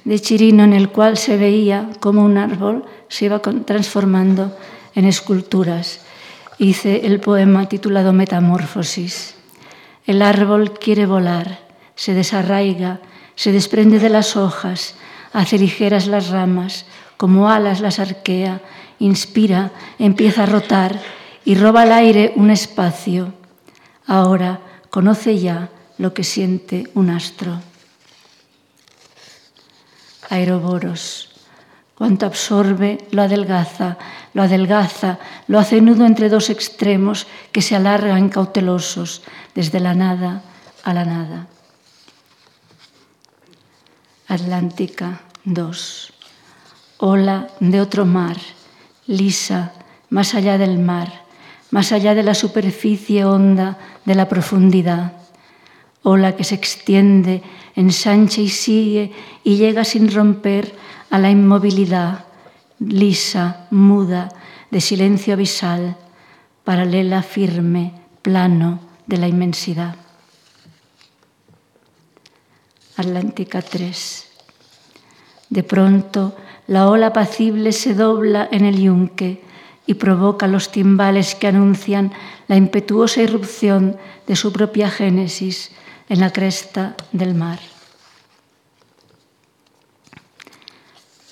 de 0.04 0.18
Chirino 0.18 0.64
en 0.64 0.72
el 0.72 0.88
cual 0.88 1.16
se 1.16 1.36
veía 1.36 1.90
como 2.00 2.24
un 2.24 2.38
árbol 2.38 2.84
se 3.08 3.26
iba 3.26 3.40
transformando 3.40 4.56
en 4.94 5.04
esculturas. 5.04 6.00
Hice 6.58 7.06
el 7.06 7.20
poema 7.20 7.68
titulado 7.68 8.12
Metamorfosis. 8.12 9.34
El 10.06 10.22
árbol 10.22 10.78
quiere 10.78 11.06
volar, 11.06 11.60
se 11.94 12.14
desarraiga, 12.14 13.00
se 13.36 13.52
desprende 13.52 13.98
de 13.98 14.10
las 14.10 14.36
hojas, 14.36 14.96
hace 15.32 15.58
ligeras 15.58 16.06
las 16.06 16.30
ramas, 16.30 16.86
como 17.16 17.48
alas 17.48 17.80
las 17.80 18.00
arquea, 18.00 18.60
inspira, 18.98 19.70
empieza 19.98 20.42
a 20.42 20.46
rotar 20.46 21.00
y 21.44 21.54
roba 21.54 21.82
al 21.82 21.92
aire 21.92 22.32
un 22.36 22.50
espacio. 22.50 23.32
Ahora 24.06 24.60
conoce 24.90 25.38
ya 25.38 25.70
lo 25.98 26.12
que 26.14 26.24
siente 26.24 26.90
un 26.94 27.10
astro. 27.10 27.60
Aeroboros. 30.30 31.30
Cuanto 31.94 32.26
absorbe, 32.26 33.06
lo 33.12 33.22
adelgaza, 33.22 33.96
lo 34.34 34.42
adelgaza, 34.42 35.18
lo 35.46 35.58
hace 35.58 35.80
nudo 35.80 36.04
entre 36.04 36.28
dos 36.28 36.50
extremos 36.50 37.26
que 37.52 37.62
se 37.62 37.76
alargan 37.76 38.28
cautelosos 38.28 39.22
desde 39.54 39.78
la 39.78 39.94
nada 39.94 40.42
a 40.82 40.94
la 40.94 41.04
nada. 41.04 41.46
Atlántica 44.26 45.20
2. 45.44 46.12
Ola 46.98 47.48
de 47.60 47.80
otro 47.80 48.06
mar, 48.06 48.38
lisa, 49.06 49.72
más 50.08 50.34
allá 50.34 50.58
del 50.58 50.78
mar, 50.78 51.21
más 51.72 51.90
allá 51.90 52.14
de 52.14 52.22
la 52.22 52.34
superficie 52.34 53.24
honda 53.24 53.78
de 54.04 54.14
la 54.14 54.28
profundidad. 54.28 55.14
Ola 56.02 56.36
que 56.36 56.44
se 56.44 56.54
extiende, 56.54 57.42
ensancha 57.74 58.42
y 58.42 58.50
sigue 58.50 59.10
y 59.42 59.56
llega 59.56 59.82
sin 59.84 60.12
romper 60.12 60.76
a 61.08 61.18
la 61.18 61.30
inmovilidad, 61.30 62.26
lisa, 62.78 63.66
muda, 63.70 64.28
de 64.70 64.82
silencio 64.82 65.32
abisal, 65.32 65.96
paralela, 66.62 67.22
firme, 67.22 67.94
plano 68.20 68.80
de 69.06 69.16
la 69.16 69.28
inmensidad. 69.28 69.96
Atlántica 72.96 73.62
3. 73.62 74.28
De 75.48 75.62
pronto, 75.62 76.36
la 76.66 76.88
ola 76.88 77.08
apacible 77.08 77.72
se 77.72 77.94
dobla 77.94 78.46
en 78.52 78.66
el 78.66 78.78
yunque 78.78 79.51
y 79.86 79.94
provoca 79.94 80.46
los 80.46 80.70
timbales 80.70 81.34
que 81.34 81.48
anuncian 81.48 82.12
la 82.48 82.56
impetuosa 82.56 83.22
irrupción 83.22 83.96
de 84.26 84.36
su 84.36 84.52
propia 84.52 84.90
génesis 84.90 85.72
en 86.08 86.20
la 86.20 86.32
cresta 86.32 86.96
del 87.12 87.34
mar. 87.34 87.58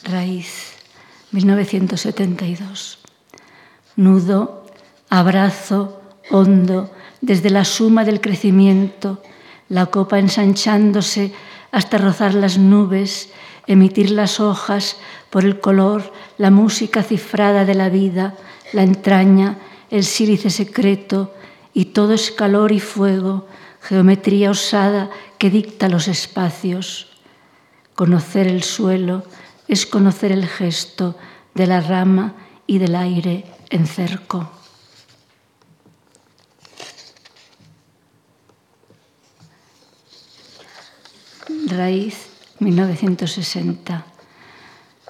Raíz, 0.05 0.73
1972. 1.33 2.99
Nudo, 3.97 4.67
abrazo, 5.09 6.01
hondo, 6.31 6.91
desde 7.21 7.51
la 7.51 7.65
suma 7.65 8.05
del 8.05 8.21
crecimiento, 8.21 9.23
la 9.69 9.87
copa 9.87 10.19
ensanchándose 10.19 11.33
hasta 11.71 11.99
rozar 11.99 12.35
las 12.35 12.59
nubes, 12.59 13.31
emitir 13.67 14.11
las 14.11 14.41
hojas 14.41 14.97
por 15.29 15.45
el 15.45 15.61
color, 15.61 16.13
la 16.41 16.51
música 16.51 17.03
cifrada 17.03 17.67
de 17.67 17.75
la 17.75 17.91
vida, 17.91 18.35
la 18.73 18.83
entraña, 18.83 19.59
el 19.91 20.05
sílice 20.05 20.49
secreto, 20.49 21.35
y 21.75 21.93
todo 21.93 22.15
es 22.15 22.31
calor 22.31 22.73
y 22.73 22.81
fuego, 22.81 23.47
geometría 23.83 24.51
osada 24.51 25.11
que 25.37 25.51
dicta 25.51 25.91
los 25.91 26.09
espacios. 26.09 27.09
Conocer 27.95 28.47
el 28.47 28.63
suelo 28.63 29.23
es 29.69 29.85
conocer 29.85 30.33
el 30.33 30.47
gesto 30.47 31.15
de 31.55 31.67
la 31.67 31.83
rama 31.83 32.33
y 32.67 32.79
del 32.79 32.97
aire 32.97 33.45
en 33.69 33.87
cerco. 33.87 34.51
Raíz 41.67 42.29
1960. 42.61 44.07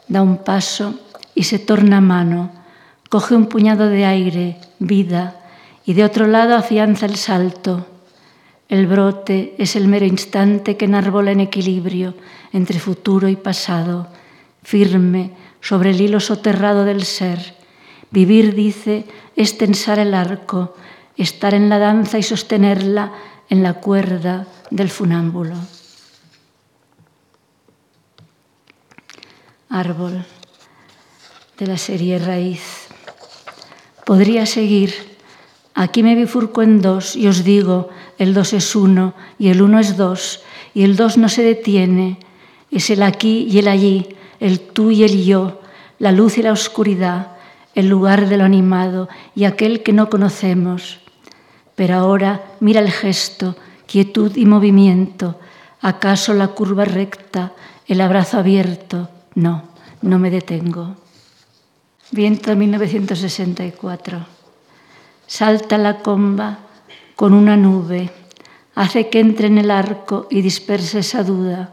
Da 0.08 0.22
un 0.22 0.38
paso 0.38 0.98
y 1.40 1.44
se 1.44 1.58
torna 1.58 2.02
mano, 2.02 2.52
Coge 3.08 3.34
un 3.34 3.46
puñado 3.46 3.88
de 3.88 4.04
aire, 4.04 4.60
vida, 4.78 5.40
y 5.86 5.94
de 5.94 6.04
otro 6.04 6.26
lado 6.26 6.54
afianza 6.54 7.06
el 7.06 7.16
salto. 7.16 7.86
El 8.68 8.86
brote 8.86 9.54
es 9.56 9.74
el 9.74 9.88
mero 9.88 10.04
instante 10.04 10.76
que 10.76 10.84
enarbola 10.84 11.32
en 11.32 11.40
equilibrio 11.40 12.12
entre 12.52 12.78
futuro 12.78 13.26
y 13.26 13.36
pasado, 13.36 14.08
firme 14.62 15.32
sobre 15.62 15.92
el 15.92 16.02
hilo 16.02 16.20
soterrado 16.20 16.84
del 16.84 17.04
ser. 17.04 17.54
Vivir, 18.10 18.54
dice, 18.54 19.06
es 19.34 19.56
tensar 19.56 19.98
el 19.98 20.12
arco, 20.12 20.76
estar 21.16 21.54
en 21.54 21.70
la 21.70 21.78
danza 21.78 22.18
y 22.18 22.22
sostenerla 22.22 23.12
en 23.48 23.62
la 23.62 23.80
cuerda 23.80 24.46
del 24.70 24.90
funámbulo. 24.90 25.56
Árbol 29.70 30.22
de 31.60 31.66
la 31.66 31.76
serie 31.76 32.18
Raíz. 32.18 32.88
Podría 34.06 34.46
seguir. 34.46 34.94
Aquí 35.74 36.02
me 36.02 36.14
bifurco 36.14 36.62
en 36.62 36.80
dos 36.80 37.14
y 37.14 37.28
os 37.28 37.44
digo, 37.44 37.90
el 38.18 38.32
dos 38.32 38.54
es 38.54 38.74
uno 38.74 39.12
y 39.38 39.50
el 39.50 39.60
uno 39.60 39.78
es 39.78 39.98
dos 39.98 40.42
y 40.72 40.84
el 40.84 40.96
dos 40.96 41.18
no 41.18 41.28
se 41.28 41.42
detiene. 41.42 42.18
Es 42.70 42.88
el 42.88 43.02
aquí 43.02 43.46
y 43.50 43.58
el 43.58 43.68
allí, 43.68 44.16
el 44.40 44.58
tú 44.60 44.90
y 44.90 45.04
el 45.04 45.22
yo, 45.22 45.60
la 45.98 46.12
luz 46.12 46.38
y 46.38 46.42
la 46.42 46.52
oscuridad, 46.52 47.36
el 47.74 47.88
lugar 47.88 48.28
de 48.28 48.38
lo 48.38 48.44
animado 48.44 49.10
y 49.34 49.44
aquel 49.44 49.82
que 49.82 49.92
no 49.92 50.08
conocemos. 50.08 51.00
Pero 51.74 51.96
ahora 51.96 52.42
mira 52.60 52.80
el 52.80 52.90
gesto, 52.90 53.54
quietud 53.86 54.34
y 54.34 54.46
movimiento, 54.46 55.38
acaso 55.82 56.32
la 56.32 56.48
curva 56.48 56.86
recta, 56.86 57.52
el 57.86 58.00
abrazo 58.00 58.38
abierto. 58.38 59.10
No, 59.34 59.64
no 60.00 60.18
me 60.18 60.30
detengo. 60.30 60.96
Viento 62.12 62.56
1964. 62.56 64.26
Salta 65.28 65.78
la 65.78 66.02
comba 66.02 66.58
con 67.14 67.32
una 67.32 67.56
nube, 67.56 68.10
hace 68.74 69.08
que 69.08 69.20
entre 69.20 69.46
en 69.46 69.58
el 69.58 69.70
arco 69.70 70.26
y 70.28 70.42
disperse 70.42 70.98
esa 70.98 71.22
duda 71.22 71.70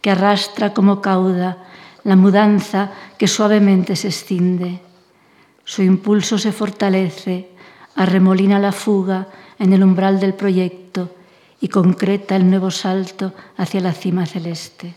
que 0.00 0.12
arrastra 0.12 0.72
como 0.72 1.00
cauda 1.00 1.58
la 2.04 2.14
mudanza 2.14 2.92
que 3.18 3.26
suavemente 3.26 3.96
se 3.96 4.08
escinde. 4.08 4.80
Su 5.64 5.82
impulso 5.82 6.38
se 6.38 6.52
fortalece, 6.52 7.48
arremolina 7.96 8.60
la 8.60 8.70
fuga 8.70 9.26
en 9.58 9.72
el 9.72 9.82
umbral 9.82 10.20
del 10.20 10.34
proyecto 10.34 11.16
y 11.60 11.66
concreta 11.66 12.36
el 12.36 12.48
nuevo 12.48 12.70
salto 12.70 13.34
hacia 13.56 13.80
la 13.80 13.92
cima 13.92 14.24
celeste. 14.24 14.94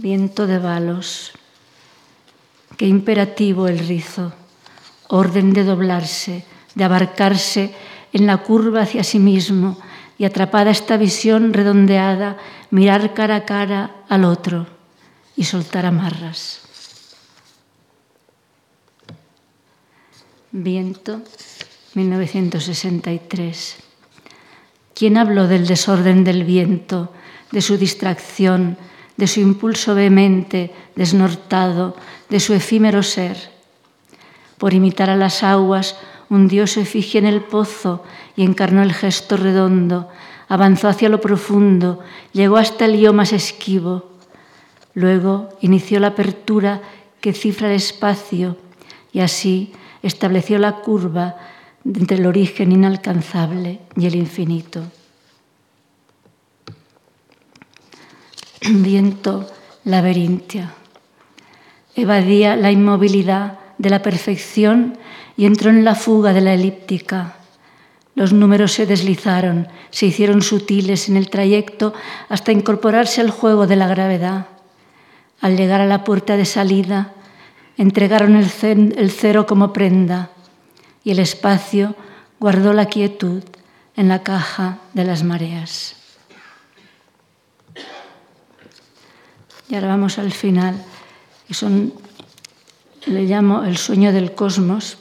Viento 0.00 0.46
de 0.46 0.56
balos, 0.56 1.32
qué 2.78 2.86
imperativo 2.86 3.68
el 3.68 3.78
rizo, 3.80 4.32
orden 5.08 5.52
de 5.52 5.62
doblarse, 5.62 6.46
de 6.74 6.84
abarcarse 6.84 7.74
en 8.14 8.24
la 8.26 8.38
curva 8.38 8.80
hacia 8.80 9.04
sí 9.04 9.18
mismo 9.18 9.76
y 10.16 10.24
atrapada 10.24 10.70
esta 10.70 10.96
visión 10.96 11.52
redondeada, 11.52 12.38
mirar 12.70 13.12
cara 13.12 13.36
a 13.36 13.44
cara 13.44 13.96
al 14.08 14.24
otro 14.24 14.66
y 15.36 15.44
soltar 15.44 15.84
amarras. 15.84 16.62
Viento, 20.50 21.20
1963. 21.92 23.76
¿Quién 24.94 25.18
habló 25.18 25.46
del 25.46 25.66
desorden 25.66 26.24
del 26.24 26.44
viento, 26.44 27.12
de 27.52 27.60
su 27.60 27.76
distracción, 27.76 28.78
de 29.16 29.26
su 29.26 29.40
impulso 29.40 29.94
vehemente, 29.94 30.72
desnortado, 30.96 31.96
de 32.28 32.40
su 32.40 32.54
efímero 32.54 33.02
ser? 33.02 33.50
Por 34.58 34.74
imitar 34.74 35.10
a 35.10 35.16
las 35.16 35.42
aguas, 35.42 35.96
un 36.28 36.48
dios 36.48 36.72
se 36.72 36.82
efigie 36.82 37.18
en 37.18 37.26
el 37.26 37.42
pozo 37.42 38.04
y 38.36 38.44
encarnó 38.44 38.82
el 38.82 38.92
gesto 38.92 39.36
redondo, 39.36 40.08
avanzó 40.48 40.88
hacia 40.88 41.08
lo 41.08 41.20
profundo, 41.20 42.00
llegó 42.32 42.56
hasta 42.56 42.84
el 42.84 42.98
yo 42.98 43.12
más 43.12 43.32
esquivo. 43.32 44.10
Luego 44.94 45.48
inició 45.60 46.00
la 46.00 46.08
apertura 46.08 46.82
que 47.20 47.32
cifra 47.32 47.68
el 47.68 47.74
espacio 47.74 48.56
y 49.12 49.20
así 49.20 49.72
estableció 50.02 50.58
la 50.58 50.76
curva 50.76 51.36
entre 51.84 52.18
el 52.18 52.26
origen 52.26 52.72
inalcanzable 52.72 53.80
y 53.96 54.06
el 54.06 54.14
infinito. 54.14 54.82
Viento 58.68 59.50
laberintia. 59.84 60.74
Evadía 61.94 62.56
la 62.56 62.70
inmovilidad 62.70 63.58
de 63.78 63.90
la 63.90 64.02
perfección 64.02 64.98
y 65.36 65.46
entró 65.46 65.70
en 65.70 65.84
la 65.84 65.94
fuga 65.94 66.34
de 66.34 66.42
la 66.42 66.52
elíptica. 66.52 67.36
Los 68.14 68.34
números 68.34 68.72
se 68.72 68.84
deslizaron, 68.84 69.68
se 69.90 70.06
hicieron 70.06 70.42
sutiles 70.42 71.08
en 71.08 71.16
el 71.16 71.30
trayecto 71.30 71.94
hasta 72.28 72.52
incorporarse 72.52 73.22
al 73.22 73.30
juego 73.30 73.66
de 73.66 73.76
la 73.76 73.88
gravedad. 73.88 74.48
Al 75.40 75.56
llegar 75.56 75.80
a 75.80 75.86
la 75.86 76.04
puerta 76.04 76.36
de 76.36 76.44
salida, 76.44 77.14
entregaron 77.78 78.36
el, 78.36 79.10
cero 79.10 79.46
como 79.46 79.72
prenda 79.72 80.30
y 81.02 81.12
el 81.12 81.18
espacio 81.18 81.94
guardó 82.38 82.74
la 82.74 82.86
quietud 82.86 83.42
en 83.96 84.08
la 84.08 84.22
caja 84.22 84.80
de 84.92 85.04
las 85.04 85.22
mareas. 85.22 85.99
Y 89.70 89.74
ahora 89.76 89.88
vamos 89.88 90.18
al 90.18 90.32
final, 90.32 90.74
y 91.48 91.54
son, 91.54 91.94
le 93.06 93.22
llamo 93.22 93.64
el 93.64 93.76
sueño 93.76 94.12
del 94.12 94.34
cosmos, 94.34 94.98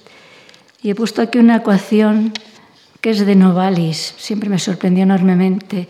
y 0.81 0.91
he 0.91 0.95
puesto 0.95 1.21
aquí 1.21 1.39
una 1.39 1.57
ecuación 1.57 2.31
que 3.01 3.09
es 3.09 3.25
de 3.25 3.35
Novalis, 3.35 4.13
siempre 4.17 4.49
me 4.49 4.59
sorprendió 4.59 5.03
enormemente, 5.03 5.89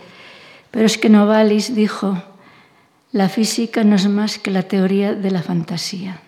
pero 0.71 0.85
es 0.85 0.97
que 0.97 1.09
Novalis 1.09 1.75
dijo, 1.75 2.21
la 3.11 3.27
física 3.27 3.83
no 3.83 3.95
es 3.95 4.07
más 4.07 4.37
que 4.37 4.51
la 4.51 4.63
teoría 4.63 5.13
de 5.13 5.31
la 5.31 5.41
fantasía. 5.41 6.21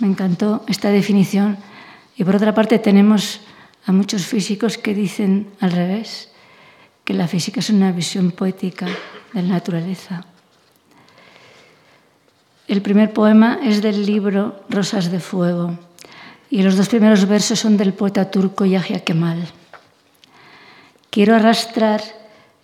Me 0.00 0.08
encantó 0.08 0.62
esta 0.68 0.90
definición. 0.90 1.56
Y 2.16 2.24
por 2.24 2.36
otra 2.36 2.54
parte 2.54 2.78
tenemos 2.78 3.40
a 3.86 3.92
muchos 3.92 4.26
físicos 4.26 4.76
que 4.76 4.94
dicen 4.94 5.48
al 5.60 5.72
revés, 5.72 6.30
que 7.04 7.14
la 7.14 7.28
física 7.28 7.60
es 7.60 7.70
una 7.70 7.92
visión 7.92 8.30
poética 8.30 8.86
de 9.32 9.42
la 9.42 9.48
naturaleza. 9.48 10.26
El 12.66 12.80
primer 12.80 13.12
poema 13.12 13.58
es 13.62 13.82
del 13.82 14.06
libro 14.06 14.56
Rosas 14.70 15.10
de 15.10 15.20
Fuego 15.20 15.78
y 16.48 16.62
los 16.62 16.78
dos 16.78 16.88
primeros 16.88 17.28
versos 17.28 17.60
son 17.60 17.76
del 17.76 17.92
poeta 17.92 18.30
turco 18.30 18.64
Yahya 18.64 19.00
Kemal. 19.00 19.46
Quiero 21.10 21.34
arrastrar 21.34 22.00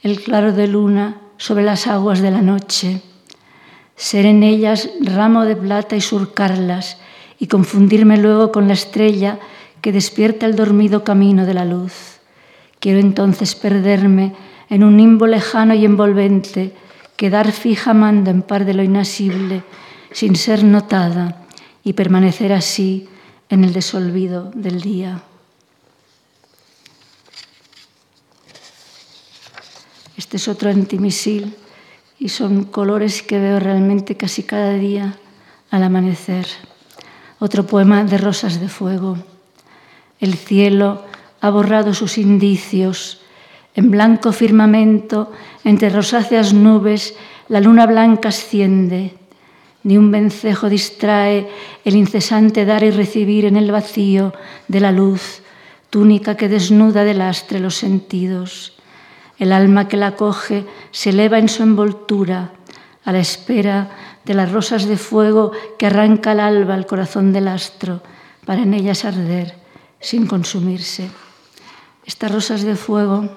el 0.03 0.23
claro 0.23 0.53
de 0.53 0.69
luna 0.69 1.21
sobre 1.37 1.65
las 1.65 1.87
aguas 1.87 2.21
de 2.21 2.31
la 2.31 2.41
noche, 2.41 3.03
ser 3.95 4.25
en 4.25 4.43
ellas 4.43 4.89
ramo 5.03 5.45
de 5.45 5.55
plata 5.55 5.97
y 5.97 6.01
surcarlas 6.01 6.97
y 7.39 7.49
confundirme 7.49 8.17
luego 8.17 8.53
con 8.53 8.69
la 8.69 8.75
estrella 8.75 9.39
que 9.83 9.93
despierta 9.93 10.47
el 10.47 10.57
dormido 10.57 11.05
camino 11.05 11.45
de 11.45 11.53
la 11.53 11.67
luz. 11.67 12.21
Quiero 12.79 13.01
entonces 13.01 13.55
perderme 13.55 14.33
en 14.71 14.83
un 14.83 14.97
nimbo 14.97 15.27
lejano 15.27 15.75
y 15.75 15.85
envolvente, 15.85 16.73
quedar 17.17 17.53
fija 17.53 17.93
manda 17.93 18.31
en 18.31 18.41
par 18.41 18.65
de 18.65 18.73
lo 18.73 18.83
inasible, 18.83 19.63
sin 20.13 20.37
ser 20.37 20.65
notada, 20.65 21.41
y 21.83 21.95
permanecer 21.95 22.53
así 22.53 23.09
en 23.49 23.65
el 23.65 23.73
desolvido 23.73 24.51
del 24.55 24.81
día. 24.81 25.23
Este 30.17 30.37
es 30.37 30.49
otro 30.49 30.71
antimisil 30.71 31.57
y 32.19 32.29
son 32.29 32.65
colores 32.65 33.23
que 33.23 33.39
veo 33.39 33.59
realmente 33.59 34.17
casi 34.17 34.43
cada 34.43 34.75
día 34.75 35.17
al 35.71 35.83
amanecer 35.83 36.47
otro 37.39 37.67
poema 37.67 38.05
de 38.05 38.19
Rosas 38.19 38.61
de 38.61 38.69
Fuego. 38.69 39.17
El 40.21 40.35
cielo 40.35 41.07
ha 41.41 41.49
borrado 41.49 41.95
sus 41.95 42.19
indicios. 42.19 43.23
En 43.75 43.91
blanco 43.91 44.33
firmamento, 44.33 45.33
entre 45.65 45.89
rosáceas 45.89 46.53
nubes, 46.53 47.15
la 47.49 47.61
luna 47.61 47.87
blanca 47.87 48.29
asciende. 48.29 49.20
Ni 49.83 49.97
un 49.97 50.11
vencejo 50.11 50.69
distrae 50.69 51.49
el 51.85 51.97
incesante 51.97 52.65
dar 52.65 52.83
y 52.83 52.91
recibir 52.91 53.45
en 53.47 53.57
el 53.57 53.71
vacío 53.73 54.35
de 54.69 54.81
la 54.81 54.93
luz, 54.93 55.43
túnica 55.89 56.37
que 56.37 56.49
desnuda 56.49 57.05
del 57.05 57.23
astre 57.23 57.61
los 57.61 57.77
sentidos. 57.77 58.75
El 59.39 59.53
alma 59.53 59.89
que 59.89 59.97
la 59.97 60.17
coge 60.17 60.67
se 60.91 61.11
eleva 61.11 61.39
en 61.39 61.49
su 61.49 61.63
envoltura, 61.63 62.53
a 63.05 63.13
la 63.13 63.21
espera 63.21 63.91
de 64.25 64.35
las 64.35 64.53
rosas 64.53 64.85
de 64.85 64.97
fuego 64.97 65.53
que 65.79 65.87
arranca 65.87 66.33
al 66.33 66.41
alba 66.41 66.75
el 66.75 66.87
corazón 66.87 67.33
del 67.33 67.49
astro 67.49 68.03
para 68.45 68.63
en 68.63 68.75
ellas 68.75 69.05
arder 69.05 69.55
sin 70.01 70.27
consumirse. 70.27 71.09
Estas 72.07 72.33
rosas 72.33 72.63
de 72.63 72.77
fuego 72.77 73.29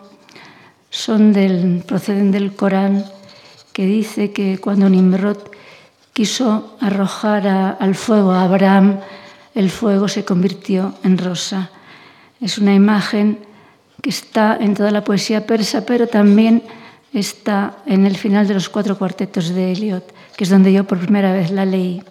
son 0.90 1.34
del, 1.34 1.84
proceden 1.86 2.32
del 2.32 2.56
Corán 2.56 3.06
que 3.72 3.86
dice 3.86 4.32
que 4.32 4.60
cuando 4.60 4.90
Nimrod 4.90 5.38
quiso 6.14 6.78
arrojar 6.80 7.48
al 7.48 7.96
fuego 7.96 8.32
a 8.32 8.44
Abraham, 8.44 9.00
el 9.56 9.70
fuego 9.70 10.08
se 10.08 10.24
convirtió 10.24 10.94
en 11.04 11.18
rosa. 11.18 11.70
Es 12.40 12.58
una 12.58 12.74
imagen 12.74 13.40
que 14.02 14.10
está 14.10 14.58
en 14.60 14.74
toda 14.74 14.92
la 14.92 15.04
poesía 15.04 15.46
persa, 15.46 15.86
pero 15.86 16.08
también 16.08 16.64
está 17.14 17.78
en 17.86 18.06
el 18.06 18.18
final 18.18 18.48
de 18.48 18.54
los 18.54 18.70
cuatro 18.70 18.98
cuartetos 18.98 19.50
de 19.50 19.72
Eliot, 19.72 20.14
que 20.36 20.44
es 20.44 20.50
donde 20.50 20.74
yo 20.74 20.84
por 20.84 21.00
primera 21.00 21.34
vez 21.34 21.52
la 21.52 21.66
leí. 21.66 22.04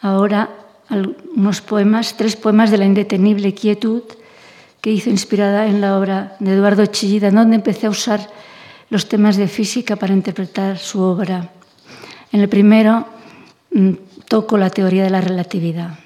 Ahora 0.00 0.50
unos 1.34 1.60
poemas, 1.60 2.16
tres 2.16 2.36
poemas 2.36 2.70
de 2.70 2.78
la 2.78 2.84
indetenible 2.84 3.54
quietud 3.54 4.02
que 4.80 4.92
hizo 4.92 5.10
inspirada 5.10 5.66
en 5.66 5.80
la 5.80 5.98
obra 5.98 6.36
de 6.40 6.52
Eduardo 6.52 6.84
Chillida, 6.86 7.30
donde 7.30 7.56
empecé 7.56 7.86
a 7.86 7.90
usar 7.90 8.28
los 8.90 9.08
temas 9.08 9.36
de 9.36 9.48
física 9.48 9.96
para 9.96 10.14
interpretar 10.14 10.78
su 10.78 11.00
obra. 11.00 11.50
En 12.32 12.40
el 12.40 12.48
primero 12.48 13.06
mm, 13.72 13.92
toco 14.28 14.58
la 14.58 14.70
teoría 14.70 15.04
de 15.04 15.10
la 15.10 15.20
relatividad. 15.20 15.98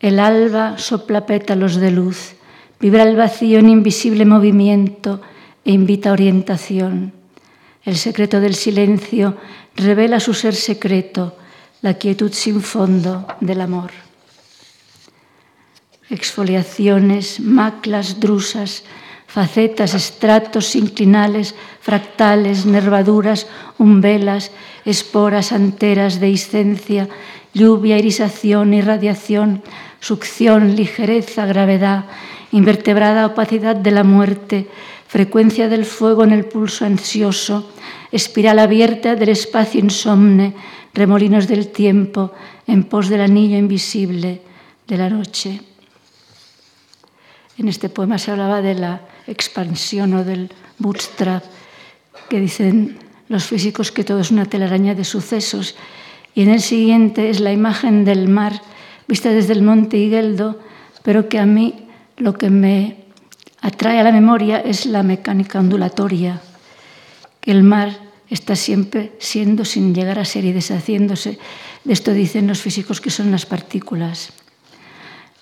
El 0.00 0.18
alba 0.18 0.78
sopla 0.78 1.26
pétalos 1.26 1.76
de 1.76 1.90
luz, 1.90 2.34
vibra 2.80 3.04
el 3.04 3.16
vacío 3.16 3.58
en 3.58 3.70
invisible 3.70 4.24
movimiento 4.24 5.22
e 5.64 5.72
invita 5.72 6.12
orientación. 6.12 7.12
El 7.84 7.96
secreto 7.96 8.40
del 8.40 8.54
silencio 8.54 9.36
revela 9.76 10.20
su 10.20 10.34
ser 10.34 10.54
secreto, 10.54 11.36
la 11.82 11.94
quietud 11.94 12.32
sin 12.32 12.60
fondo 12.60 13.26
del 13.40 13.60
amor. 13.60 13.90
Exfoliaciones, 16.10 17.40
maclas, 17.40 18.20
drusas, 18.20 18.84
facetas, 19.34 19.94
estratos 19.94 20.76
inclinales, 20.76 21.56
fractales, 21.80 22.66
nervaduras, 22.66 23.48
umbelas, 23.82 24.52
esporas 24.84 25.50
anteras 25.50 26.20
de 26.20 26.30
escencia, 26.30 27.08
lluvia, 27.52 27.98
irisación, 27.98 28.72
irradiación, 28.72 29.66
succión, 29.98 30.76
ligereza, 30.76 31.46
gravedad, 31.46 32.04
invertebrada 32.52 33.26
opacidad 33.26 33.74
de 33.74 33.90
la 33.90 34.04
muerte, 34.04 34.70
frecuencia 35.08 35.68
del 35.68 35.84
fuego 35.84 36.22
en 36.22 36.30
el 36.30 36.44
pulso 36.44 36.86
ansioso, 36.86 37.74
espiral 38.12 38.60
abierta 38.60 39.16
del 39.16 39.30
espacio 39.30 39.80
insomne, 39.80 40.54
remolinos 40.94 41.48
del 41.48 41.74
tiempo 41.74 42.30
en 42.68 42.84
pos 42.84 43.08
del 43.08 43.22
anillo 43.22 43.58
invisible 43.58 44.42
de 44.86 44.96
la 44.96 45.10
noche. 45.10 45.73
En 47.58 47.68
este 47.68 47.88
poema 47.88 48.18
se 48.18 48.30
hablaba 48.30 48.62
de 48.62 48.74
la 48.74 49.02
expansión 49.26 50.14
o 50.14 50.24
del 50.24 50.50
bootstrap, 50.78 51.44
que 52.28 52.40
dicen 52.40 52.98
los 53.28 53.44
físicos 53.44 53.92
que 53.92 54.04
todo 54.04 54.20
es 54.20 54.30
una 54.30 54.46
telaraña 54.46 54.94
de 54.94 55.04
sucesos 55.04 55.76
y 56.34 56.42
en 56.42 56.50
el 56.50 56.60
siguiente 56.60 57.30
es 57.30 57.40
la 57.40 57.52
imagen 57.52 58.04
del 58.04 58.28
mar 58.28 58.60
vista 59.06 59.30
desde 59.30 59.52
el 59.52 59.62
monte 59.62 59.96
Higueldo, 59.96 60.60
pero 61.02 61.28
que 61.28 61.38
a 61.38 61.46
mí 61.46 61.86
lo 62.16 62.34
que 62.34 62.50
me 62.50 63.04
atrae 63.60 64.00
a 64.00 64.04
la 64.04 64.12
memoria 64.12 64.60
es 64.60 64.86
la 64.86 65.02
mecánica 65.02 65.60
ondulatoria, 65.60 66.40
que 67.40 67.50
el 67.50 67.62
mar 67.62 67.96
está 68.30 68.56
siempre 68.56 69.12
siendo 69.18 69.64
sin 69.64 69.94
llegar 69.94 70.18
a 70.18 70.24
ser 70.24 70.44
y 70.44 70.52
deshaciéndose. 70.52 71.38
De 71.84 71.92
esto 71.92 72.12
dicen 72.12 72.46
los 72.46 72.60
físicos 72.60 73.00
que 73.00 73.10
son 73.10 73.30
las 73.30 73.46
partículas. 73.46 74.32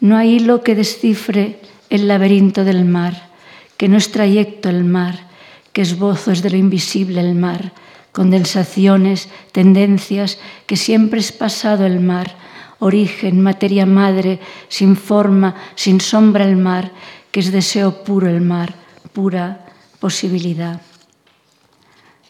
No 0.00 0.16
hay 0.16 0.34
hilo 0.34 0.62
que 0.62 0.74
descifre 0.74 1.60
el 1.92 2.08
laberinto 2.08 2.64
del 2.64 2.86
mar, 2.86 3.28
que 3.76 3.86
no 3.86 3.98
es 3.98 4.10
trayecto 4.10 4.70
el 4.70 4.82
mar, 4.82 5.28
que 5.74 5.82
esbozo 5.82 6.32
es 6.32 6.40
de 6.40 6.48
lo 6.48 6.56
invisible 6.56 7.20
el 7.20 7.34
mar, 7.34 7.72
condensaciones, 8.12 9.28
tendencias, 9.52 10.38
que 10.64 10.78
siempre 10.78 11.20
es 11.20 11.32
pasado 11.32 11.84
el 11.84 12.00
mar, 12.00 12.34
origen, 12.78 13.42
materia 13.42 13.84
madre, 13.84 14.40
sin 14.68 14.96
forma, 14.96 15.54
sin 15.74 16.00
sombra 16.00 16.46
el 16.46 16.56
mar, 16.56 16.92
que 17.30 17.40
es 17.40 17.52
deseo 17.52 18.02
puro 18.04 18.26
el 18.26 18.40
mar, 18.40 18.72
pura 19.12 19.66
posibilidad. 20.00 20.80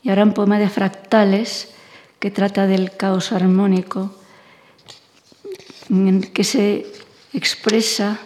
Y 0.03 0.09
ahora 0.09 0.25
un 0.25 0.35
poema 0.35 0.59
de 0.59 0.71
fractales 0.71 1.71
que 2.19 2.33
trata 2.33 2.67
del 2.67 2.97
caos 2.97 3.31
armónico, 3.31 4.13
en 5.89 6.21
que 6.21 6.43
se 6.43 6.85
expresa 7.33 8.19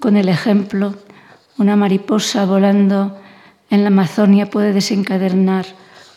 con 0.00 0.16
el 0.16 0.28
ejemplo, 0.28 0.94
una 1.58 1.76
mariposa 1.76 2.46
volando 2.46 3.18
en 3.70 3.82
la 3.82 3.88
Amazonia 3.88 4.50
puede 4.50 4.72
desencadenar 4.72 5.66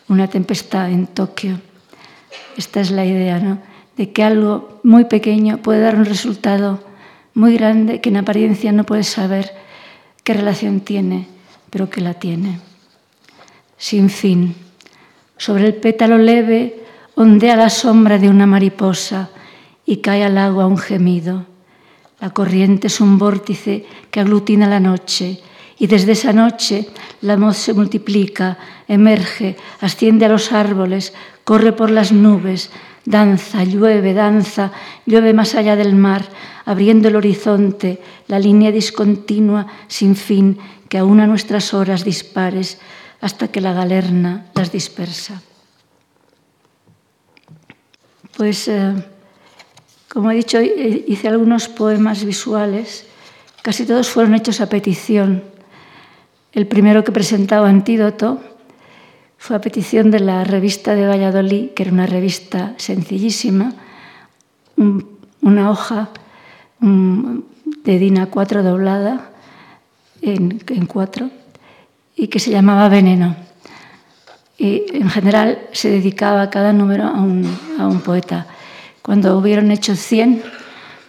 una 0.08 0.28
tempestad 0.28 0.90
en 0.90 1.08
Tokio. 1.08 1.60
Esta 2.58 2.82
es 2.82 2.92
la 2.92 3.06
idea, 3.06 3.40
¿no? 3.40 3.60
De 3.98 4.12
que 4.12 4.24
algo 4.24 4.80
muy 4.84 5.06
pequeño 5.06 5.58
puede 5.58 5.82
dar 5.82 5.96
un 5.96 6.06
resultado 6.06 6.84
muy 7.34 7.56
grande 7.56 8.02
que 8.02 8.10
en 8.10 8.18
apariencia 8.18 8.72
no 8.72 8.84
puedes 8.84 9.08
saber 9.08 9.52
qué 10.24 10.34
relación 10.34 10.82
tiene, 10.82 11.28
pero 11.70 11.90
que 11.90 12.02
la 12.02 12.14
tiene. 12.14 12.60
Sin 13.78 14.10
fin. 14.10 14.56
Sobre 15.38 15.66
el 15.66 15.76
pétalo 15.76 16.18
leve 16.18 16.84
ondea 17.16 17.56
la 17.56 17.70
sombra 17.70 18.18
de 18.18 18.30
una 18.30 18.46
mariposa 18.46 19.30
y 19.86 19.98
cae 19.98 20.24
al 20.24 20.38
agua 20.38 20.68
un 20.68 20.78
gemido. 20.78 21.46
La 22.20 22.32
corriente 22.32 22.88
es 22.88 23.00
un 23.00 23.18
vórtice 23.18 23.86
que 24.10 24.20
aglutina 24.20 24.68
la 24.68 24.80
noche 24.80 25.40
y 25.78 25.88
desde 25.88 26.14
esa 26.14 26.34
noche 26.34 26.88
la 27.22 27.36
voz 27.36 27.58
se 27.58 27.74
multiplica, 27.74 28.58
emerge, 28.88 29.56
asciende 29.82 30.26
a 30.26 30.30
los 30.30 30.52
árboles, 30.52 31.14
corre 31.44 31.74
por 31.74 31.92
las 31.92 32.12
nubes, 32.12 32.72
danza, 33.06 33.64
llueve, 33.64 34.14
danza, 34.14 34.72
llueve 35.06 35.34
más 35.34 35.54
allá 35.54 35.76
del 35.76 35.96
mar, 35.96 36.26
abriendo 36.66 37.08
el 37.08 37.16
horizonte, 37.16 38.02
la 38.28 38.40
línea 38.40 38.72
discontinua, 38.72 39.68
sin 39.88 40.16
fin, 40.16 40.58
que 40.90 40.98
aúna 40.98 41.28
nuestras 41.28 41.74
horas 41.74 42.04
dispares 42.04 42.80
hasta 43.22 43.50
que 43.50 43.62
la 43.62 43.74
galerna 43.74 44.48
las 44.56 44.72
dispersa. 44.72 45.42
Pues, 48.36 48.68
eh, 48.68 48.94
como 50.10 50.32
he 50.32 50.36
dicho, 50.36 50.60
hice 50.62 51.28
algunos 51.28 51.68
poemas 51.68 52.24
visuales, 52.24 53.06
casi 53.62 53.86
todos 53.86 54.10
fueron 54.10 54.36
hechos 54.36 54.62
a 54.62 54.70
petición 54.70 55.44
el 56.58 56.66
primero 56.66 57.04
que 57.04 57.12
presentaba 57.12 57.70
Antídoto 57.70 58.42
fue 59.38 59.56
a 59.56 59.62
petición 59.62 60.10
de 60.10 60.20
la 60.20 60.44
revista 60.44 60.96
de 60.96 61.06
Valladolid, 61.06 61.70
que 61.76 61.84
era 61.84 61.92
una 61.92 62.08
revista 62.08 62.74
sencillísima, 62.78 63.74
una 64.76 65.70
hoja 65.70 66.10
de 66.80 68.00
Dina 68.00 68.26
4 68.26 68.64
doblada 68.64 69.30
en, 70.24 70.58
cuatro 70.88 71.30
y 72.16 72.28
que 72.28 72.40
se 72.40 72.50
llamaba 72.50 72.90
Veneno. 72.90 73.36
Y 74.58 74.98
en 74.98 75.12
general 75.12 75.60
se 75.74 75.92
dedicaba 75.92 76.50
cada 76.50 76.74
número 76.74 77.04
a 77.06 77.22
un 77.88 78.02
poeta. 78.04 78.48
Cuando 79.08 79.38
hubieron 79.38 79.72
hecho 79.72 79.96
100, 79.96 80.44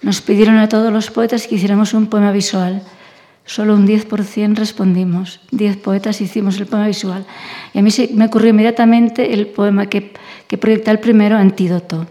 nos 0.03 0.21
pidieron 0.21 0.57
a 0.59 0.69
todos 0.69 0.93
los 0.93 1.11
poetas 1.11 1.49
que 1.49 1.57
hiciéramos 1.57 1.95
un 1.95 2.07
poema 2.07 2.31
visual. 2.31 2.81
Solo 3.45 3.75
un 3.75 3.89
10% 3.89 4.55
respondimos. 4.55 5.41
10 5.51 5.79
poetas 5.79 6.21
hicimos 6.21 6.61
el 6.61 6.67
poema 6.67 6.87
visual. 6.87 7.27
Y 7.75 7.81
a 7.81 7.83
mí 7.83 7.91
me 8.15 8.27
ocurrió 8.27 8.51
inmediatamente 8.51 9.35
el 9.35 9.49
poema 9.49 9.87
que, 9.87 10.13
que 10.47 10.57
proyecta 10.57 10.93
el 10.93 11.01
primero, 11.01 11.37
Antídoto, 11.39 12.07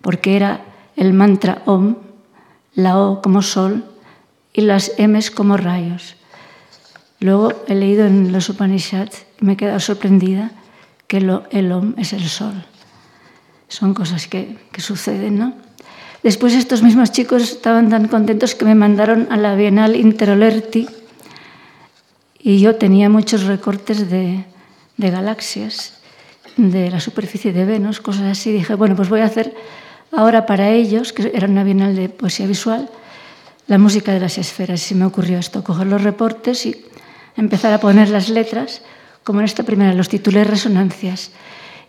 porque 0.00 0.36
era 0.36 0.60
el 0.94 1.12
mantra 1.12 1.62
Om, 1.64 1.96
la 2.76 2.96
O 2.96 3.20
como 3.20 3.42
sol 3.42 3.84
y 4.52 4.60
las 4.60 4.92
M's 4.96 5.32
como 5.32 5.56
rayos. 5.56 6.14
Luego 7.18 7.52
he 7.66 7.74
leído 7.74 8.06
en 8.06 8.30
los 8.30 8.48
Upanishads 8.48 9.26
y 9.42 9.44
me 9.44 9.54
he 9.54 9.56
quedado 9.56 9.80
sorprendida 9.80 10.52
que 11.08 11.16
el 11.16 11.72
Om 11.72 11.94
es 11.98 12.12
el 12.12 12.28
sol. 12.28 12.64
Son 13.68 13.94
cosas 13.94 14.28
que, 14.28 14.56
que 14.70 14.80
suceden, 14.80 15.38
¿no? 15.38 15.54
Después 16.22 16.54
estos 16.54 16.82
mismos 16.82 17.12
chicos 17.12 17.42
estaban 17.42 17.90
tan 17.90 18.08
contentos 18.08 18.54
que 18.54 18.64
me 18.64 18.74
mandaron 18.74 19.28
a 19.30 19.36
la 19.36 19.54
Bienal 19.54 19.94
Interolerti 19.94 20.88
y 22.46 22.60
yo 22.60 22.76
tenía 22.76 23.08
muchos 23.08 23.44
recortes 23.44 24.10
de, 24.10 24.44
galaxias, 24.96 25.94
de 26.56 26.90
la 26.90 27.00
superficie 27.00 27.54
de 27.54 27.64
Venus, 27.64 28.00
cosas 28.00 28.38
así. 28.38 28.52
Dije, 28.52 28.74
bueno, 28.74 28.96
pues 28.96 29.08
voy 29.08 29.20
a 29.20 29.24
hacer 29.24 29.54
ahora 30.12 30.44
para 30.44 30.70
ellos, 30.70 31.14
que 31.14 31.32
era 31.34 31.46
una 31.46 31.64
Bienal 31.64 31.96
de 31.96 32.10
poesía 32.10 32.46
visual, 32.46 32.90
la 33.66 33.78
música 33.78 34.12
de 34.12 34.20
las 34.20 34.36
esferas. 34.36 34.82
Y 34.82 34.88
se 34.88 34.94
me 34.94 35.06
ocurrió 35.06 35.38
esto, 35.38 35.64
coger 35.64 35.86
los 35.86 36.02
reportes 36.02 36.64
y 36.64 36.84
empezar 37.36 37.72
a 37.72 37.80
poner 37.80 38.10
las 38.10 38.28
letras, 38.28 38.82
como 39.24 39.40
en 39.40 39.46
esta 39.46 39.62
primera, 39.62 39.92
los 39.92 40.10
títulos 40.10 40.46
resonancias. 40.46 41.32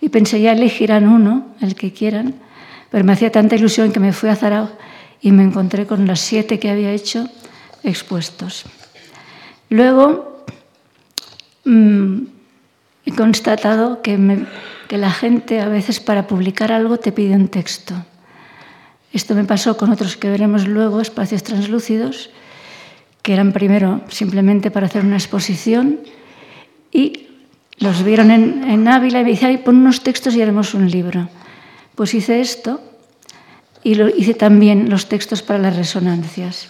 Y 0.01 0.10
pensé, 0.10 0.41
ya 0.41 0.51
elegirán 0.51 1.08
uno, 1.08 1.47
el 1.62 1.75
que 1.75 1.93
quieran, 1.93 2.36
pero 2.89 3.03
me 3.03 3.13
hacía 3.13 3.31
tanta 3.31 3.55
ilusión 3.55 3.91
que 3.91 3.99
me 3.99 4.13
fui 4.13 4.29
a 4.29 4.36
Zarao 4.36 4.69
y 5.21 5.31
me 5.31 5.43
encontré 5.43 5.86
con 5.86 6.05
los 6.05 6.19
siete 6.19 6.60
que 6.60 6.69
había 6.69 6.91
hecho 6.91 7.27
expuestos. 7.84 8.65
Luego 9.69 10.45
mm, 11.65 12.17
he 13.05 13.12
constatado 13.15 14.01
que 14.01 14.17
que 14.88 14.97
la 14.97 15.12
gente 15.12 15.60
a 15.62 15.67
veces 15.67 15.99
para 15.99 16.27
publicar 16.27 16.71
algo 16.71 16.97
te 16.97 17.12
pide 17.12 17.36
un 17.36 17.47
texto. 17.47 17.93
Esto 19.13 19.34
me 19.36 19.45
pasó 19.45 19.77
con 19.77 19.91
otros 19.91 20.17
que 20.17 20.29
veremos 20.29 20.67
luego, 20.67 21.01
espacios 21.01 21.43
translúcidos, 21.43 22.29
que 23.21 23.34
eran 23.34 23.53
primero 23.53 24.01
simplemente 24.10 24.71
para 24.71 24.88
hacer 24.88 25.03
una 25.03 25.15
exposición 25.15 26.01
y 26.91 27.27
los 27.77 28.03
vieron 28.03 28.31
en, 28.31 28.88
Ávila 28.88 29.21
y 29.21 29.23
me 29.23 29.31
dijeron, 29.31 29.57
pon 29.63 29.77
unos 29.77 30.01
textos 30.01 30.35
y 30.35 30.41
haremos 30.41 30.73
un 30.73 30.89
libro. 30.89 31.27
Pues 31.95 32.13
hice 32.13 32.39
esto 32.39 32.81
y 33.83 33.95
lo, 33.95 34.07
hice 34.09 34.33
también 34.33 34.89
los 34.89 35.07
textos 35.07 35.41
para 35.41 35.59
las 35.59 35.75
resonancias. 35.75 36.69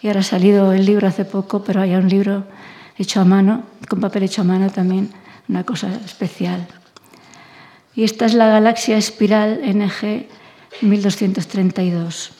Y 0.00 0.08
ahora 0.08 0.20
ha 0.20 0.24
salido 0.24 0.72
el 0.72 0.86
libro 0.86 1.08
hace 1.08 1.24
poco, 1.24 1.62
pero 1.62 1.80
hay 1.80 1.94
un 1.94 2.08
libro 2.08 2.44
hecho 2.96 3.20
a 3.20 3.24
mano, 3.24 3.64
con 3.88 4.00
papel 4.00 4.24
hecho 4.24 4.42
a 4.42 4.44
mano 4.44 4.70
también, 4.70 5.10
una 5.48 5.64
cosa 5.64 5.88
especial. 6.04 6.66
Y 7.94 8.04
esta 8.04 8.26
es 8.26 8.34
la 8.34 8.48
galaxia 8.48 8.96
espiral 8.96 9.60
NG 9.64 10.26
1232. 10.82 12.32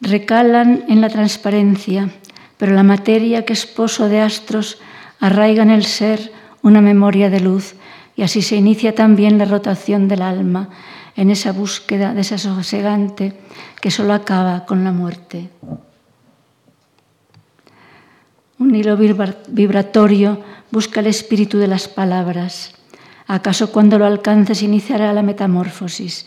Recalan 0.00 0.84
en 0.88 1.00
la 1.00 1.08
transparencia, 1.08 2.10
pero 2.58 2.74
la 2.74 2.82
materia 2.82 3.44
que 3.44 3.52
es 3.52 3.64
pozo 3.64 4.08
de 4.08 4.20
astros 4.20 4.78
arraiga 5.20 5.62
en 5.62 5.70
el 5.70 5.84
ser 5.84 6.32
una 6.66 6.80
memoria 6.80 7.30
de 7.30 7.38
luz 7.38 7.76
y 8.16 8.22
así 8.22 8.42
se 8.42 8.56
inicia 8.56 8.92
también 8.92 9.38
la 9.38 9.44
rotación 9.44 10.08
del 10.08 10.20
alma 10.20 10.70
en 11.14 11.30
esa 11.30 11.52
búsqueda 11.52 12.12
desasosegante 12.12 13.38
que 13.80 13.92
solo 13.92 14.12
acaba 14.12 14.66
con 14.66 14.82
la 14.82 14.90
muerte. 14.90 15.48
Un 18.58 18.74
hilo 18.74 18.96
vibratorio 18.96 20.42
busca 20.72 20.98
el 20.98 21.06
espíritu 21.06 21.58
de 21.58 21.68
las 21.68 21.86
palabras. 21.86 22.74
¿Acaso 23.28 23.70
cuando 23.70 23.96
lo 23.96 24.04
alcances 24.04 24.62
iniciará 24.62 25.12
la 25.12 25.22
metamorfosis? 25.22 26.26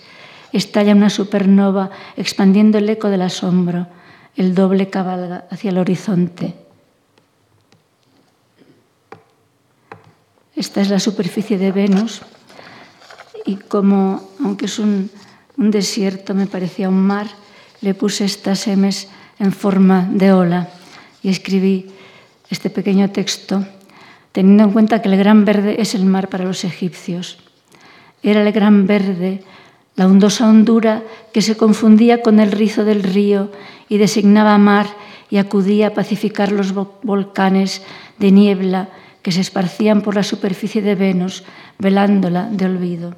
Estalla 0.54 0.96
una 0.96 1.10
supernova 1.10 1.90
expandiendo 2.16 2.78
el 2.78 2.88
eco 2.88 3.10
del 3.10 3.24
asombro. 3.24 3.88
El 4.38 4.56
doble 4.56 4.90
cabalga 4.90 5.46
hacia 5.52 5.72
el 5.72 5.80
horizonte. 5.80 6.69
Esta 10.60 10.82
es 10.82 10.90
la 10.90 11.00
superficie 11.00 11.58
de 11.58 11.72
Venus 11.72 12.20
y 13.46 13.56
como, 13.56 14.30
aunque 14.44 14.66
es 14.66 14.78
un, 14.78 15.10
desierto, 15.56 16.36
me 16.36 16.48
parecía 16.48 16.90
un 16.90 17.02
mar, 17.02 17.28
le 17.80 17.94
puse 17.94 18.26
estas 18.26 18.68
M's 18.68 19.08
en 19.40 19.54
forma 19.54 20.10
de 20.12 20.34
ola 20.34 20.68
y 21.24 21.30
escribí 21.30 21.86
este 22.50 22.70
pequeño 22.70 23.10
texto, 23.10 23.66
teniendo 24.34 24.66
en 24.66 24.72
cuenta 24.72 25.02
que 25.02 25.08
el 25.08 25.18
gran 25.18 25.46
verde 25.46 25.78
es 25.80 25.96
el 25.96 26.04
mar 26.04 26.28
para 26.28 26.44
los 26.44 26.66
egipcios. 26.66 27.38
Era 28.22 28.46
el 28.46 28.52
gran 28.52 28.86
verde, 28.86 29.42
la 29.96 30.08
hondosa 30.08 30.50
hondura 30.50 31.04
que 31.32 31.42
se 31.42 31.56
confundía 31.56 32.22
con 32.22 32.42
el 32.42 32.52
rizo 32.52 32.84
del 32.84 33.04
río 33.04 33.50
y 33.88 33.98
designaba 33.98 34.58
mar 34.58 34.88
y 35.30 35.38
acudía 35.38 35.88
a 35.88 35.94
pacificar 35.94 36.52
los 36.52 36.74
volcanes 36.74 37.82
de 38.18 38.32
niebla 38.34 38.90
que 39.22 39.32
se 39.32 39.42
esparcían 39.42 40.02
por 40.02 40.16
la 40.16 40.24
superficie 40.24 40.82
de 40.82 40.96
Venus, 40.96 41.44
velándola 41.78 42.50
de 42.50 42.66
olvido. 42.66 43.16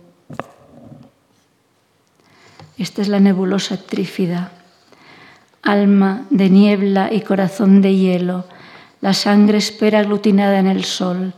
Esta 2.77 3.01
es 3.01 3.07
la 3.07 3.19
nebulosa 3.19 3.77
trífida, 3.77 4.51
alma 5.61 6.25
de 6.29 6.49
niebla 6.49 7.13
y 7.13 7.21
corazón 7.21 7.81
de 7.81 7.95
hielo, 7.95 8.45
la 9.01 9.13
sangre 9.13 9.57
espera 9.57 9.99
aglutinada 9.99 10.59
en 10.59 10.67
el 10.67 10.83
sol. 10.83 11.33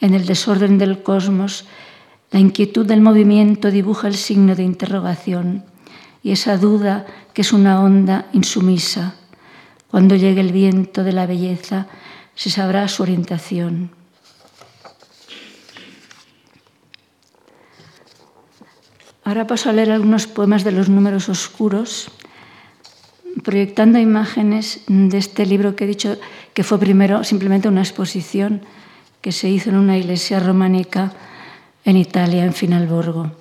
En 0.00 0.14
el 0.14 0.26
desorden 0.26 0.78
del 0.78 1.02
cosmos, 1.02 1.64
la 2.30 2.38
inquietud 2.38 2.84
del 2.86 3.00
movimiento 3.00 3.70
dibuja 3.70 4.08
el 4.08 4.14
signo 4.14 4.54
de 4.54 4.62
interrogación 4.62 5.64
y 6.22 6.32
esa 6.32 6.56
duda 6.56 7.06
que 7.32 7.42
es 7.42 7.52
una 7.52 7.80
onda 7.80 8.26
insumisa. 8.32 9.14
Cuando 9.90 10.16
llegue 10.16 10.40
el 10.40 10.52
viento 10.52 11.02
de 11.02 11.12
la 11.12 11.26
belleza, 11.26 11.86
se 12.34 12.50
sabrá 12.50 12.88
su 12.88 13.02
orientación. 13.02 13.90
Ahora 19.24 19.46
paso 19.46 19.70
a 19.70 19.72
leer 19.72 19.90
algunos 19.90 20.26
poemas 20.26 20.64
de 20.64 20.72
los 20.72 20.88
números 20.88 21.28
oscuros 21.28 22.10
proyectando 23.44 23.98
imágenes 23.98 24.82
de 24.86 25.18
este 25.18 25.46
libro 25.46 25.74
que 25.74 25.84
he 25.84 25.86
dicho 25.86 26.18
que 26.54 26.64
fue 26.64 26.78
primero 26.78 27.24
simplemente 27.24 27.68
una 27.68 27.80
exposición 27.80 28.62
que 29.20 29.32
se 29.32 29.48
hizo 29.48 29.70
en 29.70 29.76
una 29.76 29.96
iglesia 29.96 30.40
románica 30.40 31.12
en 31.84 31.96
Italia, 31.96 32.44
en 32.44 32.52
Finalborgo, 32.52 33.32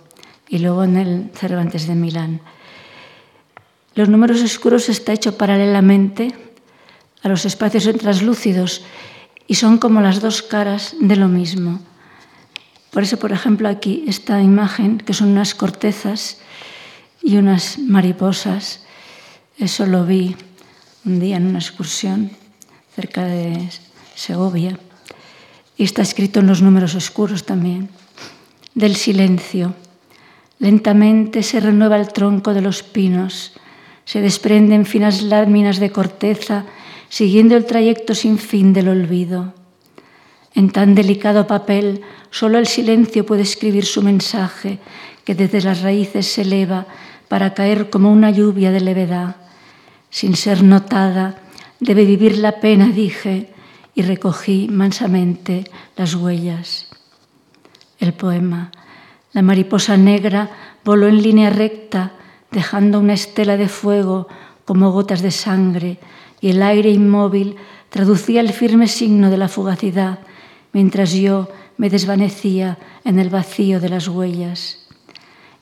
y 0.48 0.60
luego 0.60 0.84
en 0.84 0.98
el 0.98 1.32
Cervantes 1.34 1.88
de 1.88 1.96
Milán. 1.96 2.42
Los 3.96 4.10
números 4.10 4.42
oscuros 4.42 4.90
está 4.90 5.14
hecho 5.14 5.38
paralelamente 5.38 6.34
a 7.24 7.30
los 7.30 7.46
espacios 7.46 7.88
translúcidos 7.98 8.84
y 9.48 9.56
son 9.56 9.78
como 9.78 10.02
las 10.02 10.22
dos 10.22 10.42
caras 10.42 10.96
de 11.00 11.16
lo 11.16 11.28
mismo. 11.28 11.80
Por 12.92 13.04
eso, 13.04 13.18
por 13.18 13.32
ejemplo, 13.32 13.70
aquí 13.70 14.04
esta 14.08 14.42
imagen, 14.42 14.98
que 14.98 15.14
son 15.14 15.30
unas 15.30 15.56
cortezas 15.56 16.38
y 17.22 17.38
unas 17.38 17.80
mariposas, 17.80 18.84
eso 19.58 19.86
lo 19.86 20.06
vi 20.06 20.36
un 21.06 21.20
día 21.20 21.38
en 21.38 21.48
una 21.48 21.60
excursión 21.60 22.32
cerca 22.96 23.24
de 23.26 23.70
Segovia 24.16 24.78
y 25.78 25.84
está 25.84 26.02
escrito 26.02 26.42
en 26.42 26.48
los 26.48 26.62
números 26.62 26.96
oscuros 26.96 27.46
también. 27.46 27.90
Del 28.76 28.96
silencio. 28.96 29.74
Lentamente 30.60 31.44
se 31.44 31.60
renueva 31.60 31.98
el 31.98 32.14
tronco 32.14 32.54
de 32.54 32.62
los 32.62 32.84
pinos, 32.84 33.54
se 34.06 34.22
desprenden 34.22 34.86
finas 34.86 35.24
láminas 35.24 35.80
de 35.80 35.92
corteza 35.92 36.66
siguiendo 37.12 37.58
el 37.58 37.65
trayecto 37.65 38.15
sin 38.15 38.39
fin 38.39 38.71
del 38.71 38.88
olvido. 38.88 39.54
En 40.56 40.71
tan 40.71 40.95
delicado 40.95 41.45
papel, 41.45 42.00
solo 42.32 42.58
el 42.58 42.67
silencio 42.67 43.26
puede 43.26 43.43
escribir 43.43 43.84
su 43.86 44.02
mensaje 44.02 44.80
que 45.26 45.36
desde 45.36 45.62
las 45.62 45.82
raíces 45.82 46.26
se 46.26 46.43
eleva 46.43 46.88
para 47.28 47.54
caer 47.54 47.89
como 47.89 48.12
una 48.12 48.32
lluvia 48.32 48.71
de 48.71 48.80
levedad 48.80 49.36
sin 50.12 50.36
ser 50.36 50.62
notada, 50.62 51.38
debe 51.80 52.06
vivir 52.06 52.38
la 52.38 52.60
pena, 52.60 52.88
dije, 52.89 53.50
y 53.95 54.04
recogí 54.04 54.67
mansamente 54.69 55.63
las 55.95 56.13
huellas. 56.13 56.89
El 57.97 58.13
poema. 58.13 58.71
La 59.32 59.41
mariposa 59.41 59.95
negra 59.95 60.52
voló 60.84 61.08
en 61.08 61.21
línea 61.21 61.50
recta, 61.50 62.12
dejando 62.52 63.00
una 63.00 63.13
estela 63.13 63.56
de 63.56 63.69
fuego 63.69 64.28
como 64.65 64.91
gotas 64.91 65.21
de 65.21 65.32
sangre, 65.32 65.97
y 66.42 66.50
el 66.50 66.62
aire 66.64 66.90
inmóvil 66.90 67.56
traducía 67.90 68.42
el 68.42 68.52
firme 68.52 68.88
signo 68.88 69.30
de 69.30 69.38
la 69.38 69.48
fugacidad, 69.48 70.20
mientras 70.74 71.14
yo 71.14 71.50
me 71.78 71.90
desvanecía 71.90 72.80
en 73.06 73.20
el 73.20 73.30
vacío 73.30 73.80
de 73.80 73.90
las 73.90 74.08
huellas. 74.08 74.80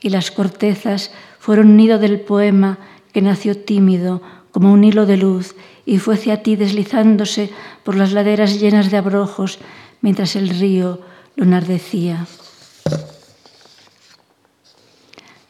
Y 0.00 0.08
las 0.08 0.30
cortezas 0.30 1.12
fueron 1.38 1.76
nido 1.76 1.98
del 1.98 2.20
poema 2.20 2.78
que 3.12 3.20
nació 3.20 3.56
tímido 3.56 4.22
como 4.50 4.72
un 4.72 4.82
hilo 4.82 5.06
de 5.06 5.18
luz 5.18 5.54
y 5.84 5.98
fue 5.98 6.14
hacia 6.14 6.42
ti 6.42 6.56
deslizándose 6.56 7.50
por 7.84 7.96
las 7.96 8.12
laderas 8.12 8.58
llenas 8.58 8.90
de 8.90 8.96
abrojos 8.96 9.58
mientras 10.00 10.36
el 10.36 10.48
río 10.48 11.00
lo 11.36 11.44
enardecía. 11.44 12.26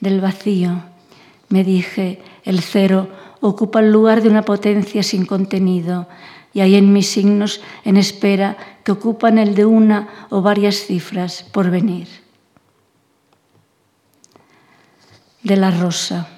Del 0.01 0.21
vacío, 0.21 0.83
me 1.49 1.62
dije, 1.62 2.23
el 2.45 2.61
cero 2.61 3.09
ocupa 3.40 3.81
el 3.81 3.90
lugar 3.90 4.22
de 4.22 4.29
una 4.29 4.42
potencia 4.42 5.03
sin 5.03 5.26
contenido 5.26 6.09
y 6.53 6.61
hay 6.61 6.76
en 6.76 6.92
mis 6.92 7.09
signos 7.09 7.61
en 7.85 7.96
espera 7.96 8.57
que 8.85 8.92
ocupan 8.92 9.38
el 9.38 9.55
de 9.55 9.64
una 9.64 10.09
o 10.31 10.42
varias 10.42 10.76
cifras 10.87 11.44
por 11.53 11.70
venir. 11.70 12.09
De 15.42 15.57
la 15.57 15.70
rosa. 15.70 16.29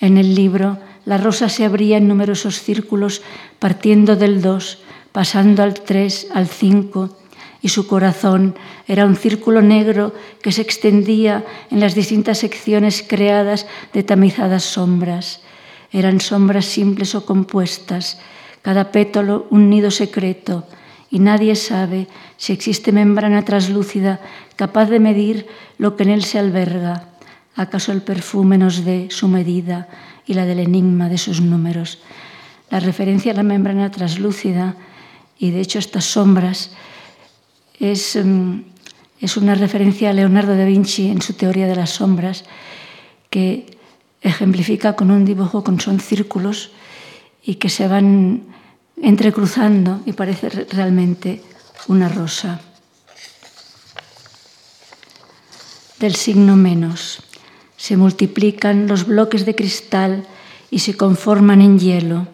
En 0.00 0.16
el 0.16 0.34
libro 0.34 0.78
la 1.08 1.16
rosa 1.16 1.48
se 1.48 1.64
abría 1.64 1.96
en 1.96 2.06
numerosos 2.06 2.60
círculos, 2.60 3.22
partiendo 3.58 4.14
del 4.14 4.42
2, 4.42 4.78
pasando 5.10 5.62
al 5.62 5.72
3, 5.72 6.28
al 6.34 6.46
5, 6.46 7.16
y 7.62 7.70
su 7.70 7.86
corazón 7.86 8.54
era 8.86 9.06
un 9.06 9.16
círculo 9.16 9.62
negro 9.62 10.12
que 10.42 10.52
se 10.52 10.60
extendía 10.60 11.46
en 11.70 11.80
las 11.80 11.94
distintas 11.94 12.38
secciones 12.38 13.02
creadas 13.02 13.66
de 13.94 14.02
tamizadas 14.02 14.64
sombras. 14.64 15.40
Eran 15.92 16.20
sombras 16.20 16.66
simples 16.66 17.14
o 17.14 17.24
compuestas, 17.24 18.20
cada 18.62 18.92
pétalo 18.92 19.46
un 19.50 19.70
nido 19.70 19.90
secreto, 19.90 20.66
y 21.10 21.20
nadie 21.20 21.56
sabe 21.56 22.06
si 22.36 22.52
existe 22.52 22.92
membrana 22.92 23.44
traslúcida 23.44 24.20
capaz 24.56 24.90
de 24.90 25.00
medir 25.00 25.46
lo 25.78 25.96
que 25.96 26.02
en 26.02 26.10
él 26.10 26.24
se 26.24 26.38
alberga. 26.38 27.08
¿Acaso 27.56 27.92
el 27.92 28.02
perfume 28.02 28.58
nos 28.58 28.84
dé 28.84 29.08
su 29.10 29.26
medida? 29.26 29.88
y 30.28 30.34
la 30.34 30.44
del 30.44 30.60
enigma 30.60 31.08
de 31.08 31.18
sus 31.18 31.40
números. 31.40 31.98
La 32.70 32.78
referencia 32.78 33.32
a 33.32 33.34
la 33.34 33.42
membrana 33.42 33.90
translúcida 33.90 34.76
y 35.38 35.50
de 35.50 35.60
hecho 35.60 35.78
estas 35.80 36.04
sombras 36.04 36.70
es, 37.80 38.14
mm, 38.14 38.60
Es 39.20 39.36
una 39.36 39.56
referencia 39.56 40.10
a 40.10 40.12
Leonardo 40.12 40.54
da 40.54 40.64
Vinci 40.64 41.10
en 41.10 41.20
su 41.20 41.32
teoría 41.34 41.66
de 41.66 41.74
las 41.74 41.90
sombras, 41.90 42.44
que 43.30 43.66
ejemplifica 44.20 44.94
con 44.94 45.10
un 45.10 45.24
dibujo 45.24 45.62
con 45.64 45.80
son 45.80 46.00
círculos 46.00 46.70
y 47.42 47.56
que 47.56 47.68
se 47.68 47.88
van 47.88 48.42
entrecruzando 49.00 50.00
y 50.06 50.12
parece 50.12 50.48
realmente 50.50 51.42
una 51.86 52.08
rosa. 52.08 52.60
Del 55.98 56.14
signo 56.14 56.56
menos. 56.56 57.22
Se 57.76 57.96
multiplican 57.96 58.86
los 58.88 59.06
bloques 59.06 59.46
de 59.46 59.54
cristal 59.54 60.26
y 60.70 60.80
se 60.80 60.96
conforman 60.96 61.62
en 61.62 61.78
hielo. 61.78 62.26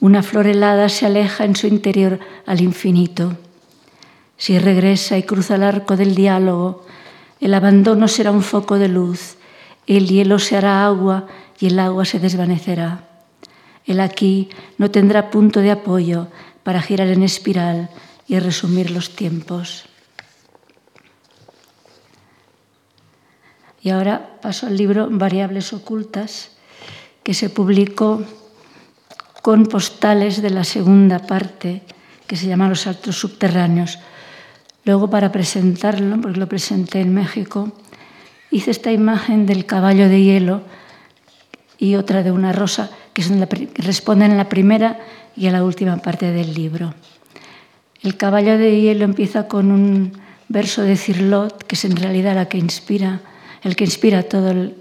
Una 0.00 0.22
flor 0.22 0.46
helada 0.46 0.88
se 0.88 1.06
aleja 1.06 1.44
en 1.44 1.56
su 1.56 1.66
interior 1.66 2.20
al 2.46 2.60
infinito. 2.60 3.36
Si 4.36 4.58
regresa 4.58 5.18
y 5.18 5.24
cruza 5.24 5.56
el 5.56 5.64
arco 5.64 5.96
del 5.96 6.14
diálogo, 6.14 6.86
el 7.40 7.52
abandono 7.52 8.08
será 8.08 8.30
un 8.30 8.42
foco 8.42 8.78
de 8.78 8.88
luz, 8.88 9.36
el 9.86 10.08
hielo 10.08 10.38
se 10.38 10.56
hará 10.56 10.84
agua 10.84 11.26
y 11.58 11.66
el 11.66 11.78
agua 11.78 12.04
se 12.04 12.18
desvanecerá. 12.18 13.08
El 13.86 14.00
aquí 14.00 14.48
no 14.78 14.90
tendrá 14.90 15.30
punto 15.30 15.60
de 15.60 15.70
apoyo 15.70 16.28
para 16.62 16.82
girar 16.82 17.08
en 17.08 17.22
espiral 17.22 17.90
y 18.28 18.38
resumir 18.38 18.90
los 18.90 19.16
tiempos. 19.16 19.86
Y 23.82 23.90
ahora 23.90 24.38
paso 24.42 24.66
al 24.66 24.76
libro 24.76 25.08
Variables 25.10 25.72
Ocultas, 25.72 26.52
que 27.22 27.34
se 27.34 27.48
publicó 27.48 28.22
con 29.42 29.66
postales 29.66 30.42
de 30.42 30.50
la 30.50 30.64
segunda 30.64 31.18
parte, 31.18 31.82
que 32.26 32.36
se 32.36 32.46
llama 32.46 32.68
Los 32.68 32.86
Altos 32.86 33.18
Subterráneos. 33.18 33.98
Luego, 34.84 35.08
para 35.08 35.32
presentarlo, 35.32 36.20
porque 36.20 36.38
lo 36.38 36.48
presenté 36.48 37.00
en 37.00 37.14
México, 37.14 37.72
hice 38.50 38.70
esta 38.70 38.92
imagen 38.92 39.46
del 39.46 39.66
caballo 39.66 40.08
de 40.08 40.22
hielo 40.22 40.62
y 41.78 41.94
otra 41.94 42.22
de 42.22 42.32
una 42.32 42.52
rosa, 42.52 42.90
que, 43.14 43.22
responden 43.76 44.32
a 44.32 44.36
la 44.36 44.48
primera 44.48 44.98
y 45.36 45.46
a 45.46 45.52
la 45.52 45.64
última 45.64 45.96
parte 45.98 46.30
del 46.30 46.54
libro. 46.54 46.94
El 48.02 48.16
caballo 48.16 48.58
de 48.58 48.80
hielo 48.80 49.04
empieza 49.04 49.48
con 49.48 49.70
un 49.70 50.12
verso 50.48 50.82
de 50.82 50.96
Cirlot, 50.96 51.64
que 51.64 51.76
es 51.76 51.84
en 51.84 51.96
realidad 51.96 52.34
la 52.34 52.48
que 52.48 52.58
inspira, 52.58 53.20
el 53.62 53.76
que 53.76 53.84
inspira 53.84 54.22
todo 54.22 54.72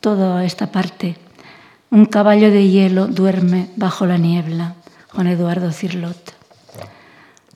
toda 0.00 0.44
esta 0.44 0.72
parte. 0.72 1.16
Un 1.90 2.06
caballo 2.06 2.50
de 2.50 2.68
hielo 2.68 3.06
duerme 3.06 3.70
bajo 3.76 4.06
la 4.06 4.18
niebla. 4.18 4.74
Juan 5.14 5.26
Eduardo 5.26 5.70
Cirlot. 5.72 6.34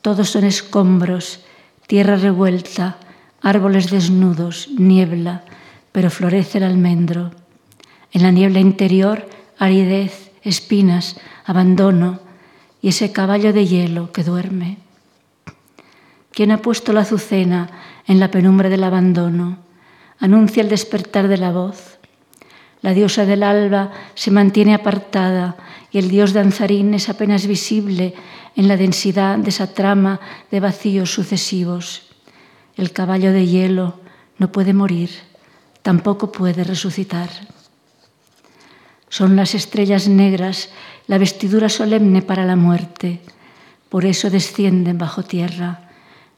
Todos 0.03 0.31
son 0.31 0.45
escombros, 0.45 1.41
tierra 1.87 2.17
revuelta, 2.17 2.99
árboles 3.43 3.91
desnudos, 3.91 4.69
niebla, 4.77 5.45
pero 5.93 6.11
florece 6.11 6.59
el 6.59 6.65
almendro. 6.65 7.31
En 8.13 8.23
la 8.23 8.31
niebla 8.31 8.61
interior, 8.61 9.29
aridez, 9.59 10.31
espinas, 10.43 11.17
abandono 11.45 12.21
y 12.83 12.89
ese 12.89 13.13
caballo 13.13 13.53
de 13.53 13.67
hielo 13.67 14.13
que 14.13 14.25
duerme. 14.25 14.79
¿Quién 16.31 16.51
ha 16.51 16.59
puesto 16.59 16.93
la 16.93 17.01
azucena 17.01 17.71
en 18.07 18.21
la 18.21 18.31
penumbra 18.31 18.69
del 18.69 18.85
abandono? 18.85 19.59
Anuncia 20.19 20.63
el 20.63 20.69
despertar 20.69 21.29
de 21.29 21.39
la 21.39 21.51
voz. 21.51 21.99
La 22.83 22.93
diosa 22.93 23.25
del 23.25 23.43
alba 23.43 23.91
se 24.15 24.31
mantiene 24.31 24.75
apartada 24.75 25.57
y 25.91 25.99
el 25.99 26.09
dios 26.09 26.33
danzarín 26.33 26.95
es 26.95 27.09
apenas 27.09 27.47
visible 27.47 28.15
en 28.55 28.69
la 28.69 28.77
densidad 28.77 29.39
de 29.39 29.49
esa 29.49 29.73
trama 29.73 30.21
de 30.51 30.61
vacíos 30.61 31.11
sucesivos. 31.11 32.06
El 32.77 32.93
caballo 32.93 33.33
de 33.33 33.47
hielo 33.47 33.99
no 34.39 34.53
puede 34.53 34.75
morir, 34.75 35.11
tampoco 35.83 36.31
puede 36.31 36.63
resucitar. 36.63 37.31
Son 39.09 39.37
las 39.37 39.55
estrellas 39.55 40.09
negras 40.09 40.69
la 41.07 41.19
vestidura 41.19 41.69
solemne 41.69 42.23
para 42.23 42.45
la 42.45 42.57
muerte, 42.57 43.21
por 43.89 44.05
eso 44.05 44.29
descienden 44.29 44.99
bajo 44.99 45.23
tierra. 45.23 45.89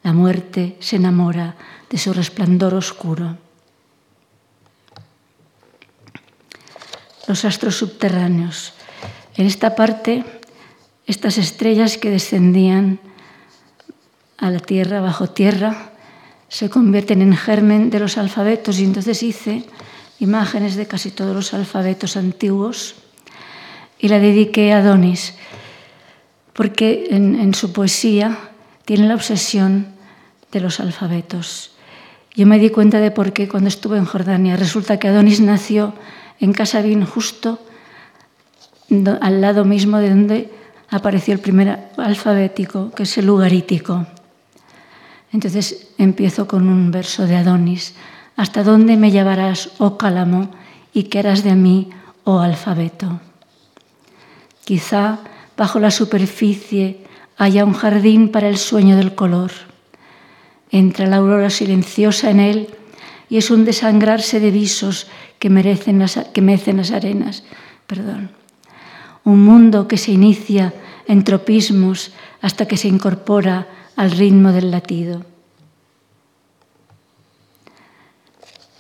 La 0.03 0.13
muerte 0.13 0.77
se 0.81 0.97
enamora 0.97 1.57
de 1.91 1.99
su 1.99 2.13
resplandor 2.13 2.75
oscuro. 2.75 3.39
Los 7.27 7.45
astros 7.45 7.77
subterráneos. 7.77 8.75
En 9.37 9.47
esta 9.47 9.75
parte, 9.75 10.25
estas 11.07 11.39
estrellas 11.39 11.99
que 11.99 12.11
descendían 12.11 13.01
a 14.37 14.51
la 14.51 14.61
tierra, 14.61 15.01
bajo 15.01 15.31
tierra, 15.31 15.93
se 16.49 16.71
convierten 16.71 17.23
en 17.23 17.37
germen 17.37 17.91
de 17.91 18.01
los 18.01 18.19
alfabetos 18.19 18.79
y 18.79 18.85
entonces 18.85 19.23
hice 19.23 19.65
imágenes 20.19 20.77
de 20.77 20.87
casi 20.87 21.11
todos 21.11 21.35
los 21.35 21.55
alfabetos 21.55 22.17
antiguos 22.17 22.95
y 23.99 24.09
la 24.09 24.19
dediqué 24.19 24.73
a 24.73 24.79
Adonis, 24.79 25.35
porque 26.53 27.09
en, 27.11 27.35
en 27.39 27.55
su 27.55 27.73
poesía 27.73 28.39
tiene 28.85 29.07
la 29.07 29.15
obsesión 29.15 29.89
de 30.51 30.61
los 30.61 30.81
alfabetos. 30.81 31.73
Yo 32.35 32.47
me 32.47 32.59
di 32.59 32.71
cuenta 32.71 33.01
de 33.01 33.11
por 33.11 33.33
qué 33.33 33.49
cuando 33.49 33.69
estuve 33.69 33.99
en 33.99 34.05
Jordania. 34.05 34.57
Resulta 34.57 34.99
que 34.99 35.09
Adonis 35.09 35.41
nació 35.41 35.95
en 36.41 36.53
Casabín, 36.53 37.05
justo 37.05 37.59
al 39.21 39.41
lado 39.41 39.65
mismo 39.65 39.99
de 39.99 40.11
donde 40.11 40.53
apareció 40.89 41.35
el 41.35 41.41
primer 41.41 41.91
alfabético, 41.97 42.93
que 42.93 43.03
es 43.03 43.19
el 43.19 43.27
lugarítico. 43.27 44.07
Entonces 45.33 45.89
empiezo 45.99 46.49
con 46.49 46.69
un 46.69 46.91
verso 46.91 47.27
de 47.27 47.37
Adonis. 47.37 47.95
¿Hasta 48.37 48.63
dónde 48.63 48.97
me 48.97 49.11
llevarás, 49.11 49.71
oh 49.79 49.99
cálamo, 49.99 50.51
y 50.93 51.05
qué 51.05 51.21
harás 51.21 51.43
de 51.45 51.55
mí, 51.55 51.91
oh 52.25 52.39
alfabeto? 52.41 53.21
Quizá 54.65 55.19
bajo 55.57 55.81
la 55.81 55.91
superficie 55.91 57.05
haya 57.37 57.65
un 57.65 57.73
jardín 57.73 58.31
para 58.31 58.49
el 58.49 58.59
sueño 58.59 58.97
del 58.97 59.15
color. 59.15 59.51
Entra 60.71 61.07
la 61.07 61.17
aurora 61.17 61.51
silenciosa 61.51 62.31
en 62.31 62.41
él 62.41 62.69
y 63.31 63.37
es 63.37 63.51
un 63.51 63.65
desangrarse 63.65 64.41
de 64.41 64.51
visos 64.51 65.07
que, 65.39 65.51
merecen 65.51 65.99
las, 65.99 66.19
que 66.33 66.43
mecen 66.43 66.79
las 66.79 66.91
arenas. 66.91 67.45
Perdón. 67.87 68.31
Un 69.25 69.45
mundo 69.45 69.89
que 69.89 69.97
se 69.97 70.13
inicia 70.13 70.75
en 71.07 71.25
tropismos 71.25 72.13
hasta 72.41 72.67
que 72.67 72.77
se 72.77 72.89
incorpora 72.89 73.67
al 73.99 74.13
ritmo 74.13 74.53
del 74.53 74.71
latido. 74.71 75.25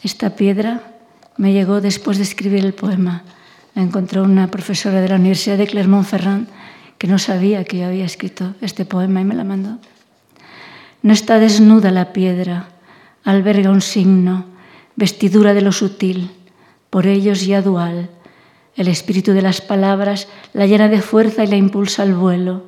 Esta 0.05 0.37
piedra 0.37 0.95
me 1.37 1.53
llegó 1.53 1.81
después 1.81 2.19
de 2.19 2.23
escribir 2.23 2.65
el 2.65 2.73
poema. 2.73 3.25
La 3.75 3.83
encontró 3.83 4.23
una 4.23 4.49
profesora 4.49 5.01
de 5.01 5.09
la 5.09 5.17
Universidad 5.17 5.59
de 5.59 5.67
Clermont-Ferrand 5.67 6.47
que 6.99 7.09
no 7.09 7.19
sabía 7.19 7.65
que 7.65 7.79
yo 7.79 7.87
había 7.87 8.05
escrito 8.05 8.55
este 8.61 8.85
poema 8.85 9.21
y 9.21 9.25
me 9.25 9.35
la 9.35 9.43
mandó. 9.43 9.79
No 11.03 11.13
está 11.13 11.41
desnuda 11.41 11.91
la 11.91 12.13
piedra, 12.13 12.69
alberga 13.25 13.71
un 13.71 13.81
signo, 13.81 14.45
vestidura 14.95 15.53
de 15.53 15.63
lo 15.63 15.73
sutil, 15.73 16.31
por 16.91 17.09
ellos 17.09 17.45
ya 17.45 17.61
dual. 17.61 18.09
El 18.77 18.87
espíritu 18.87 19.33
de 19.33 19.43
las 19.43 19.63
palabras 19.63 20.29
la 20.53 20.67
llena 20.67 20.87
de 20.87 21.03
fuerza 21.03 21.43
y 21.43 21.49
la 21.49 21.57
impulsa 21.57 22.05
al 22.05 22.15
vuelo, 22.15 22.67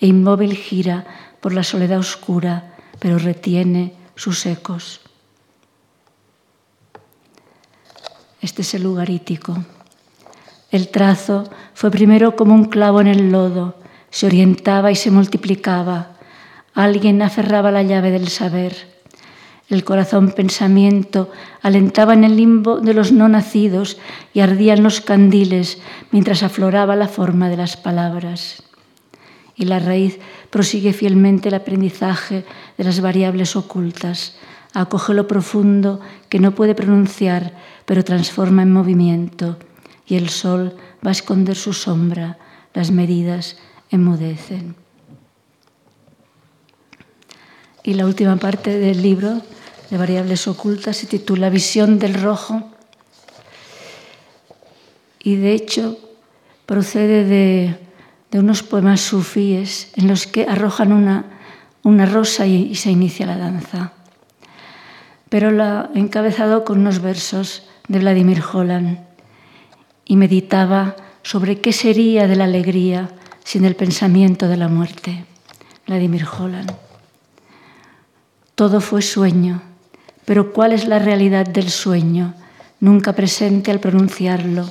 e 0.00 0.06
inmóvil 0.06 0.56
gira 0.56 1.04
por 1.40 1.52
la 1.52 1.62
soledad 1.62 1.98
oscura, 1.98 2.74
pero 2.98 3.18
retiene 3.18 3.94
sus 4.14 4.44
ecos. 4.46 5.00
Este 8.40 8.62
es 8.62 8.74
el 8.74 8.82
lugarítico. 8.82 9.56
El 10.70 10.88
trazo 10.88 11.50
fue 11.74 11.90
primero 11.90 12.36
como 12.36 12.54
un 12.54 12.66
clavo 12.66 13.00
en 13.00 13.08
el 13.08 13.32
lodo, 13.32 13.76
se 14.10 14.26
orientaba 14.26 14.90
y 14.90 14.96
se 14.96 15.10
multiplicaba. 15.10 16.16
Alguien 16.74 17.22
aferraba 17.22 17.70
la 17.70 17.82
llave 17.82 18.10
del 18.10 18.28
saber. 18.28 19.00
El 19.68 19.84
corazón 19.84 20.32
pensamiento 20.32 21.30
alentaba 21.62 22.14
en 22.14 22.24
el 22.24 22.36
limbo 22.36 22.80
de 22.80 22.94
los 22.94 23.12
no 23.12 23.28
nacidos 23.28 23.98
y 24.32 24.40
ardían 24.40 24.82
los 24.82 25.00
candiles 25.00 25.78
mientras 26.10 26.42
afloraba 26.42 26.96
la 26.96 27.08
forma 27.08 27.48
de 27.48 27.56
las 27.56 27.76
palabras 27.76 28.64
y 29.60 29.66
la 29.66 29.78
raíz 29.78 30.18
prosigue 30.50 30.92
fielmente 30.92 31.48
el 31.48 31.54
aprendizaje 31.54 32.44
de 32.76 32.84
las 32.84 33.00
variables 33.00 33.56
ocultas, 33.56 34.36
acoge 34.74 35.14
lo 35.14 35.26
profundo 35.26 36.00
que 36.28 36.40
no 36.40 36.54
puede 36.54 36.74
pronunciar, 36.74 37.54
pero 37.86 38.04
transforma 38.04 38.62
en 38.62 38.72
movimiento, 38.72 39.56
y 40.06 40.16
el 40.16 40.28
sol 40.28 40.76
va 41.04 41.10
a 41.10 41.12
esconder 41.12 41.56
su 41.56 41.72
sombra, 41.72 42.38
las 42.74 42.90
medidas 42.90 43.56
enmudecen. 43.90 44.74
Y 47.82 47.94
la 47.94 48.06
última 48.06 48.36
parte 48.36 48.78
del 48.78 49.02
libro 49.02 49.40
de 49.90 49.96
variables 49.96 50.46
ocultas 50.46 50.96
se 50.96 51.06
titula 51.06 51.48
Visión 51.48 51.98
del 51.98 52.14
rojo, 52.14 52.70
y 55.22 55.36
de 55.36 55.52
hecho 55.52 55.98
procede 56.66 57.24
de 57.24 57.89
de 58.30 58.38
unos 58.38 58.62
poemas 58.62 59.00
sufíes 59.00 59.90
en 59.96 60.06
los 60.08 60.26
que 60.26 60.44
arrojan 60.44 60.92
una, 60.92 61.24
una 61.82 62.06
rosa 62.06 62.46
y, 62.46 62.62
y 62.70 62.74
se 62.76 62.90
inicia 62.90 63.26
la 63.26 63.36
danza. 63.36 63.92
pero 65.30 65.52
la 65.52 65.90
encabezado 65.94 66.64
con 66.64 66.80
unos 66.80 67.00
versos 67.00 67.62
de 67.88 68.00
Vladimir 68.00 68.42
Holland 68.42 68.98
y 70.04 70.16
meditaba 70.16 70.96
sobre 71.22 71.60
qué 71.60 71.72
sería 71.72 72.26
de 72.26 72.36
la 72.36 72.44
alegría 72.44 73.10
sin 73.44 73.64
el 73.64 73.76
pensamiento 73.76 74.48
de 74.48 74.56
la 74.56 74.68
muerte. 74.68 75.24
Vladimir 75.86 76.26
Holland. 76.26 76.72
Todo 78.54 78.80
fue 78.80 79.02
sueño, 79.02 79.62
pero 80.24 80.52
¿cuál 80.52 80.72
es 80.72 80.86
la 80.86 80.98
realidad 80.98 81.46
del 81.46 81.70
sueño? 81.70 82.34
Nunca 82.80 83.12
presente 83.14 83.70
al 83.70 83.80
pronunciarlo. 83.80 84.68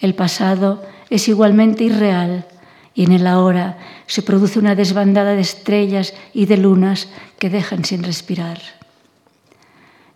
El 0.00 0.14
pasado 0.14 0.82
es 1.08 1.28
igualmente 1.28 1.84
irreal 1.84 2.46
y 2.94 3.04
en 3.04 3.12
el 3.12 3.26
ahora 3.26 3.78
se 4.06 4.22
produce 4.22 4.58
una 4.58 4.74
desbandada 4.74 5.34
de 5.34 5.40
estrellas 5.40 6.14
y 6.34 6.46
de 6.46 6.56
lunas 6.56 7.08
que 7.38 7.50
dejan 7.50 7.84
sin 7.84 8.02
respirar. 8.02 8.60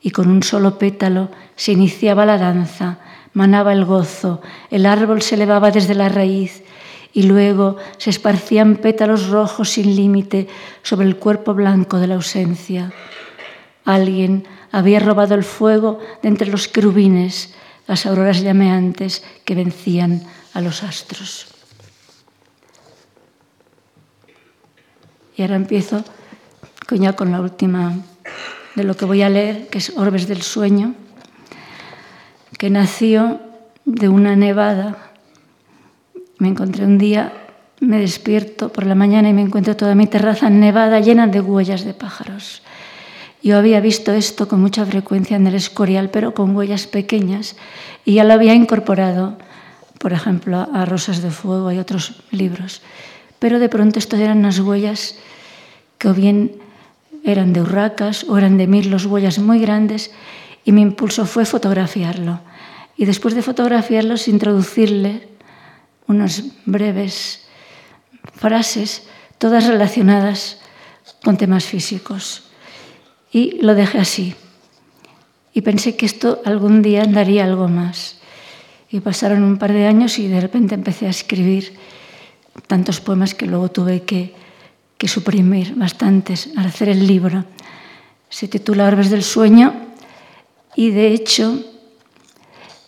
Y 0.01 0.11
con 0.11 0.31
un 0.31 0.43
solo 0.43 0.79
pétalo 0.79 1.31
se 1.57 1.73
iniciaba 1.73 2.27
la 2.27 2.39
danza, 2.39 2.99
manaba 3.33 3.73
el 3.73 3.85
gozo, 3.85 4.41
el 4.71 4.87
árbol 4.87 5.23
se 5.23 5.35
elevaba 5.35 5.71
desde 5.71 5.95
la 5.95 6.09
raíz 6.09 6.63
y 7.13 7.23
luego 7.23 7.77
se 7.97 8.11
esparcían 8.11 8.77
pétalos 8.77 9.29
rojos 9.29 9.71
sin 9.71 9.97
límite 9.97 10.49
sobre 10.83 11.07
el 11.07 11.17
cuerpo 11.17 11.55
blanco 11.55 11.99
de 11.99 12.07
la 12.09 12.17
ausencia. 12.17 12.93
Alguien 13.85 14.47
había 14.71 15.01
robado 15.01 15.35
el 15.35 15.45
fuego 15.45 15.99
de 16.23 16.29
entre 16.29 16.49
los 16.49 16.69
querubines, 16.69 17.55
las 17.87 18.05
auroras 18.05 18.43
llameantes 18.43 19.25
que 19.45 19.55
vencían 19.55 20.23
a 20.53 20.61
los 20.61 20.83
astros. 20.83 21.56
Y 25.37 25.43
ahora 25.43 25.57
empiezo 25.57 26.03
con 27.17 27.33
la 27.33 27.41
última 27.41 27.95
de 28.75 28.85
lo 28.85 28.97
que 28.97 29.05
voy 29.05 29.23
a 29.23 29.29
leer, 29.29 29.69
que 29.69 29.79
es 29.79 29.93
Orbes 29.97 30.29
del 30.29 30.43
Sueño, 30.43 30.95
que 32.59 32.71
nació 32.71 33.41
de 33.85 34.09
una 34.09 34.37
nevada. 34.37 34.97
Me 36.39 36.49
encontré 36.49 36.85
un 36.85 36.99
día, 36.99 37.33
me 37.81 37.99
despierto 37.99 38.71
por 38.71 38.87
la 38.87 38.95
mañana 38.95 39.29
y 39.29 39.33
me 39.33 39.43
encuentro 39.43 39.77
toda 39.77 39.95
mi 39.95 40.07
terraza 40.07 40.49
nevada 40.49 41.01
llena 41.01 41.27
de 41.27 41.41
huellas 41.41 41.85
de 41.85 41.95
pájaros. 41.95 42.63
Yo 43.43 43.59
había 43.59 43.81
visto 43.81 44.13
esto 44.13 44.49
con 44.49 44.61
mucha 44.61 44.87
frecuencia 44.87 45.37
en 45.37 45.47
el 45.47 45.55
Escorial, 45.55 46.11
pero 46.11 46.35
con 46.35 46.57
huellas 46.57 46.87
pequeñas, 46.87 47.57
y 48.05 48.15
ya 48.15 48.25
lo 48.25 48.33
había 48.33 48.55
incorporado, 48.55 49.39
por 49.99 50.13
ejemplo, 50.13 50.69
a 50.73 50.85
Rosas 50.85 51.23
de 51.23 51.31
Fuego 51.31 51.73
y 51.73 51.79
otros 51.79 52.23
libros. 52.31 52.83
Pero 53.47 53.61
de 53.61 53.69
pronto 53.69 54.01
estas 54.01 54.19
eran 54.19 54.39
unas 54.43 54.59
huellas 54.59 55.15
que 56.03 56.11
o 56.11 56.15
bien 56.19 56.59
eran 57.23 57.53
de 57.55 57.63
urracas 57.63 58.27
o 58.27 58.35
eran 58.35 58.59
de 58.59 58.67
mirlos, 58.67 59.07
huellas 59.07 59.39
muy 59.39 59.61
grandes, 59.63 60.11
y 60.65 60.73
mi 60.73 60.83
impulso 60.83 61.27
fue 61.27 61.47
fotografiarlo. 61.47 62.41
Y 62.97 63.05
después 63.05 63.37
de 63.37 63.47
fotografiarlos, 63.47 64.27
introducirle 64.27 65.29
unas 66.09 66.43
breves 66.67 67.47
frases, 68.35 69.07
todas 69.39 69.69
relacionadas 69.69 70.59
con 71.23 71.37
temas 71.37 71.67
físicos. 71.67 72.51
Y 73.31 73.63
lo 73.63 73.77
dejé 73.77 73.99
así. 74.01 74.35
Y 75.55 75.61
pensé 75.61 75.95
que 75.95 76.07
esto 76.07 76.43
algún 76.45 76.83
día 76.83 77.05
daría 77.07 77.45
algo 77.45 77.69
más. 77.69 78.19
Y 78.91 78.99
pasaron 78.99 79.45
un 79.45 79.57
par 79.57 79.73
de 79.73 79.87
años 79.87 80.19
y 80.19 80.27
de 80.27 80.41
repente 80.41 80.75
empecé 80.75 81.07
a 81.07 81.11
escribir 81.11 81.79
tantos 82.67 83.01
poemas 83.01 83.35
que 83.35 83.47
luego 83.47 83.71
tuve 83.71 84.03
que, 84.03 84.35
suprimir, 85.07 85.75
bastantes, 85.77 86.51
al 86.57 86.67
hacer 86.67 86.89
el 86.89 87.07
libro. 87.07 87.45
Se 88.29 88.49
titula 88.49 88.87
Orbes 88.87 89.11
del 89.11 89.23
Sueño 89.23 89.75
y 90.75 90.91
de 90.91 91.09
hecho 91.09 91.61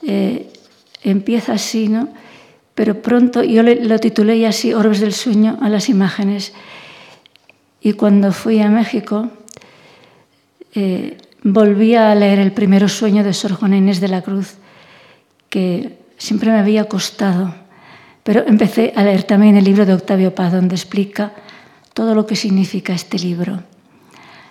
eh, 0.03 0.53
empieza 1.03 1.53
así, 1.53 1.89
¿no? 1.89 2.09
Pero 2.75 3.03
pronto 3.03 3.43
yo 3.43 3.62
lo 3.62 3.99
titulé 3.99 4.47
así, 4.47 4.73
Orbes 4.73 5.01
del 5.01 5.12
Sueño, 5.12 5.59
a 5.61 5.69
las 5.69 5.89
imágenes. 5.89 6.53
Y 7.81 7.93
cuando 7.95 8.33
fui 8.33 8.61
a 8.61 8.69
México, 8.69 9.31
eh, 10.75 11.19
volví 11.43 11.95
a 11.95 12.14
leer 12.14 12.39
el 12.39 12.53
primero 12.53 12.89
sueño 12.89 13.25
de 13.25 13.33
Sor 13.33 13.53
Juana 13.53 13.77
Inés 13.77 14.01
de 14.01 14.09
la 14.09 14.23
Cruz, 14.23 14.55
que 15.49 15.99
siempre 16.19 16.51
me 16.51 16.59
había 16.59 16.85
costado 16.85 17.55
pero 18.29 18.45
empecé 18.47 18.93
a 18.95 19.05
leer 19.05 19.22
también 19.22 19.57
el 19.57 19.64
libro 19.64 19.87
de 19.87 19.95
Octavio 19.95 20.35
Paz, 20.35 20.53
donde 20.53 20.74
explica 20.74 21.33
todo 21.95 22.14
lo 22.14 22.26
que 22.26 22.37
significa 22.37 22.93
este 22.93 23.18
libro. 23.18 23.62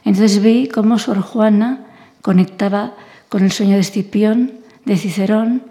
Entonces 0.03 0.41
vi 0.41 0.67
cómo 0.67 0.97
Sor 0.97 1.21
Juana 1.21 1.85
conectaba 2.23 2.95
con 3.29 3.43
el 3.43 3.51
sueño 3.51 3.75
de 3.75 3.81
Escipión, 3.81 4.53
de 4.85 4.97
Cicerón, 4.97 5.61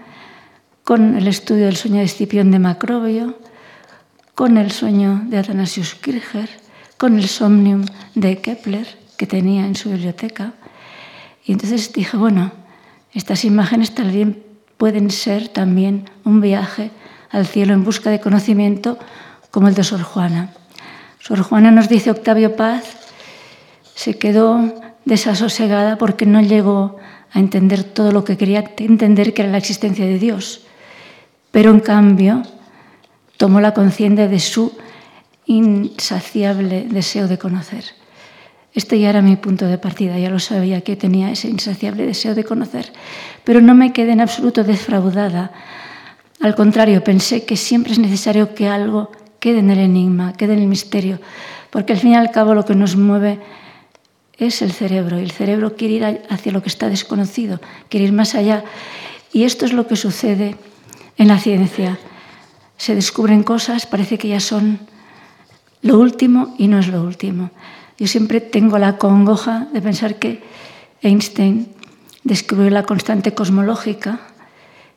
con 0.84 1.16
el 1.16 1.26
estudio 1.26 1.64
del 1.64 1.74
sueño 1.74 1.96
de 1.96 2.04
Escipión 2.04 2.52
de 2.52 2.60
Macrobio, 2.60 3.40
con 4.36 4.56
el 4.56 4.70
sueño 4.70 5.22
de 5.26 5.38
Athanasius 5.38 5.96
Kircher, 5.96 6.48
con 6.98 7.18
el 7.18 7.26
somnium 7.26 7.86
de 8.14 8.38
Kepler 8.38 8.86
que 9.16 9.26
tenía 9.26 9.66
en 9.66 9.74
su 9.74 9.90
biblioteca. 9.90 10.52
Y 11.44 11.50
entonces 11.50 11.92
dije, 11.92 12.16
bueno, 12.16 12.52
estas 13.12 13.44
imágenes 13.44 13.96
también 13.96 14.44
pueden 14.76 15.10
ser 15.10 15.48
también 15.48 16.08
un 16.22 16.40
viaje 16.40 16.92
al 17.30 17.46
cielo 17.46 17.74
en 17.74 17.84
busca 17.84 18.10
de 18.10 18.20
conocimiento 18.20 18.98
como 19.50 19.68
el 19.68 19.74
de 19.74 19.84
Sor 19.84 20.02
Juana. 20.02 20.50
Sor 21.18 21.42
Juana 21.42 21.70
nos 21.70 21.88
dice 21.88 22.10
Octavio 22.10 22.56
Paz, 22.56 22.84
se 23.94 24.18
quedó 24.18 24.74
desasosegada 25.04 25.96
porque 25.98 26.26
no 26.26 26.40
llegó 26.40 26.96
a 27.32 27.38
entender 27.38 27.84
todo 27.84 28.12
lo 28.12 28.24
que 28.24 28.36
quería 28.36 28.64
entender, 28.78 29.34
que 29.34 29.42
era 29.42 29.50
la 29.50 29.58
existencia 29.58 30.04
de 30.04 30.18
Dios. 30.18 30.62
Pero 31.50 31.70
en 31.70 31.80
cambio 31.80 32.42
tomó 33.36 33.60
la 33.60 33.74
conciencia 33.74 34.28
de 34.28 34.40
su 34.40 34.76
insaciable 35.46 36.86
deseo 36.90 37.28
de 37.28 37.38
conocer. 37.38 37.84
Este 38.74 39.00
ya 39.00 39.08
era 39.08 39.22
mi 39.22 39.36
punto 39.36 39.66
de 39.66 39.78
partida, 39.78 40.18
ya 40.18 40.28
lo 40.28 40.38
sabía 40.38 40.82
que 40.82 40.96
tenía 40.96 41.30
ese 41.30 41.48
insaciable 41.48 42.04
deseo 42.04 42.34
de 42.34 42.44
conocer, 42.44 42.92
pero 43.42 43.62
no 43.62 43.74
me 43.74 43.92
quedé 43.94 44.12
en 44.12 44.20
absoluto 44.20 44.64
defraudada 44.64 45.52
al 46.40 46.54
contrario, 46.54 47.02
pensé 47.02 47.44
que 47.44 47.56
siempre 47.56 47.92
es 47.92 47.98
necesario 47.98 48.54
que 48.54 48.68
algo 48.68 49.10
quede 49.40 49.60
en 49.60 49.70
el 49.70 49.78
enigma, 49.78 50.34
quede 50.34 50.54
en 50.54 50.60
el 50.60 50.68
misterio, 50.68 51.18
porque 51.70 51.92
al 51.92 51.98
fin 51.98 52.12
y 52.12 52.16
al 52.16 52.30
cabo 52.30 52.54
lo 52.54 52.64
que 52.64 52.74
nos 52.74 52.96
mueve 52.96 53.40
es 54.38 54.60
el 54.60 54.72
cerebro, 54.72 55.18
y 55.18 55.22
el 55.22 55.30
cerebro 55.30 55.76
quiere 55.76 55.94
ir 55.94 56.22
hacia 56.28 56.52
lo 56.52 56.62
que 56.62 56.68
está 56.68 56.88
desconocido, 56.88 57.60
quiere 57.88 58.06
ir 58.06 58.12
más 58.12 58.34
allá. 58.34 58.64
Y 59.32 59.44
esto 59.44 59.64
es 59.64 59.72
lo 59.72 59.86
que 59.86 59.96
sucede 59.96 60.56
en 61.16 61.28
la 61.28 61.38
ciencia. 61.38 61.98
Se 62.76 62.94
descubren 62.94 63.42
cosas, 63.42 63.86
parece 63.86 64.18
que 64.18 64.28
ya 64.28 64.40
son 64.40 64.80
lo 65.82 65.98
último 65.98 66.54
y 66.58 66.68
no 66.68 66.78
es 66.78 66.88
lo 66.88 67.02
último. 67.02 67.50
Yo 67.98 68.06
siempre 68.06 68.40
tengo 68.40 68.78
la 68.78 68.98
congoja 68.98 69.68
de 69.72 69.80
pensar 69.80 70.16
que 70.16 70.42
Einstein 71.00 71.68
descubrió 72.24 72.68
la 72.70 72.82
constante 72.82 73.32
cosmológica, 73.32 74.20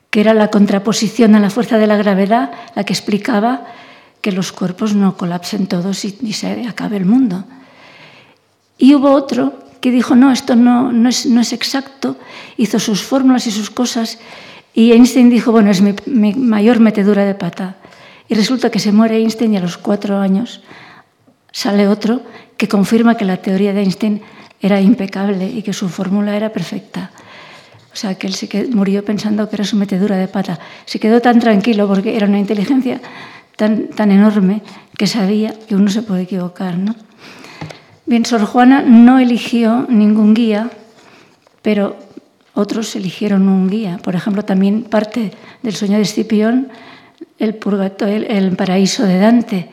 que 0.10 0.22
era 0.22 0.34
la 0.34 0.50
contraposición 0.50 1.36
a 1.36 1.40
la 1.40 1.50
fuerza 1.50 1.78
de 1.78 1.88
la 1.88 1.98
gravedad, 1.98 2.52
la 2.76 2.84
que 2.84 2.94
explicaba 2.94 3.66
que 4.22 4.32
los 4.32 4.52
cuerpos 4.52 4.96
no 4.96 5.18
colapsen 5.18 5.68
todos 5.68 6.04
y, 6.06 6.34
se 6.34 6.68
acabe 6.68 6.98
el 6.98 7.06
mundo. 7.06 7.46
Y 8.78 8.96
hubo 8.96 9.12
otro 9.12 9.60
que 9.82 9.92
dijo, 9.92 10.16
no, 10.16 10.32
esto 10.32 10.56
no, 10.56 10.92
no, 10.92 11.10
es, 11.10 11.26
no 11.26 11.40
es, 11.42 11.54
exacto, 11.54 12.18
hizo 12.58 12.80
sus 12.80 13.04
fórmulas 13.04 13.48
y 13.48 13.52
sus 13.52 13.70
cosas, 13.70 14.20
y 14.74 14.92
Einstein 14.92 15.30
dijo, 15.30 15.52
bueno, 15.52 15.72
es 15.72 15.82
mi, 15.82 15.96
mi, 16.06 16.34
mayor 16.34 16.80
metedura 16.80 17.26
de 17.26 17.36
pata. 17.36 17.76
Y 18.28 18.36
resulta 18.36 18.70
que 18.70 18.80
se 18.80 18.92
muere 18.92 19.18
Einstein 19.18 19.54
y 19.54 19.58
a 19.58 19.62
los 19.62 19.78
cuatro 19.78 20.20
años 20.20 20.62
sale 21.52 21.88
otro 21.88 22.22
que 22.58 22.68
confirma 22.68 23.16
que 23.16 23.26
la 23.26 23.38
teoría 23.38 23.74
de 23.74 23.82
Einstein 23.82 24.22
era 24.62 24.80
impecable 24.82 25.50
y 25.50 25.64
que 25.64 25.74
su 25.74 25.90
fórmula 25.90 26.36
era 26.36 26.50
perfecta. 26.50 27.12
O 27.92 27.96
sea, 27.96 28.16
que 28.16 28.28
él 28.28 28.34
se 28.34 28.48
murió 28.72 29.04
pensando 29.04 29.50
que 29.50 29.56
era 29.56 29.66
su 29.66 29.76
metedura 29.76 30.16
de 30.16 30.28
pata. 30.28 30.60
Se 30.86 31.00
quedó 31.00 31.22
tan 31.22 31.40
tranquilo 31.40 31.88
porque 31.88 32.16
era 32.16 32.28
una 32.28 32.40
inteligencia 32.40 33.02
tan, 33.56 33.88
tan 33.88 34.12
enorme 34.12 34.62
que 34.98 35.08
sabía 35.08 35.54
que 35.68 35.76
uno 35.76 35.90
se 35.90 36.04
puede 36.04 36.24
equivocar. 36.24 36.78
¿no? 36.78 36.96
Bien, 38.06 38.26
Sor 38.26 38.46
Juana 38.46 38.82
no 38.82 39.20
eligió 39.20 39.86
ningún 39.90 40.34
guía, 40.34 40.70
pero 41.62 41.96
otros 42.54 42.96
eligieron 42.96 43.48
un 43.48 43.70
guía. 43.70 44.00
Por 44.04 44.16
ejemplo, 44.16 44.44
también 44.44 44.84
parte 44.84 45.32
del 45.62 45.76
sueño 45.76 45.98
de 45.98 46.04
Escipión, 46.04 46.70
el, 47.38 47.56
purgatorio, 47.56 48.28
el, 48.28 48.56
paraíso 48.56 49.04
de 49.04 49.20
Dante. 49.20 49.70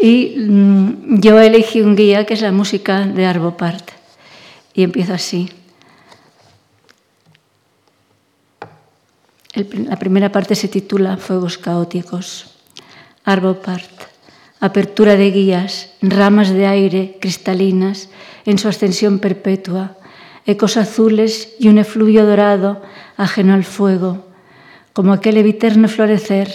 Y 0.00 0.36
mmm, 0.38 1.20
yo 1.20 1.40
elegí 1.40 1.80
un 1.80 1.96
guía 1.96 2.24
que 2.24 2.34
es 2.34 2.40
la 2.40 2.52
música 2.52 3.06
de 3.06 3.26
Arvo 3.26 3.56
Part. 3.56 3.90
Y 4.72 4.82
empiezo 4.82 5.14
así. 5.14 5.48
La 9.56 9.96
primera 9.96 10.30
parte 10.30 10.54
se 10.54 10.68
titula 10.68 11.16
Fuegos 11.16 11.56
caóticos. 11.56 12.52
Arbopart. 13.24 13.88
Apertura 14.60 15.16
de 15.16 15.30
guías, 15.30 15.96
ramas 16.02 16.50
de 16.50 16.66
aire 16.66 17.16
cristalinas 17.22 18.10
en 18.44 18.58
su 18.58 18.68
ascensión 18.68 19.18
perpetua, 19.18 19.96
ecos 20.44 20.76
azules 20.76 21.56
y 21.58 21.68
un 21.68 21.78
efluvio 21.78 22.26
dorado 22.26 22.82
ajeno 23.16 23.54
al 23.54 23.64
fuego, 23.64 24.26
como 24.92 25.14
aquel 25.14 25.38
eviterno 25.38 25.88
florecer, 25.88 26.52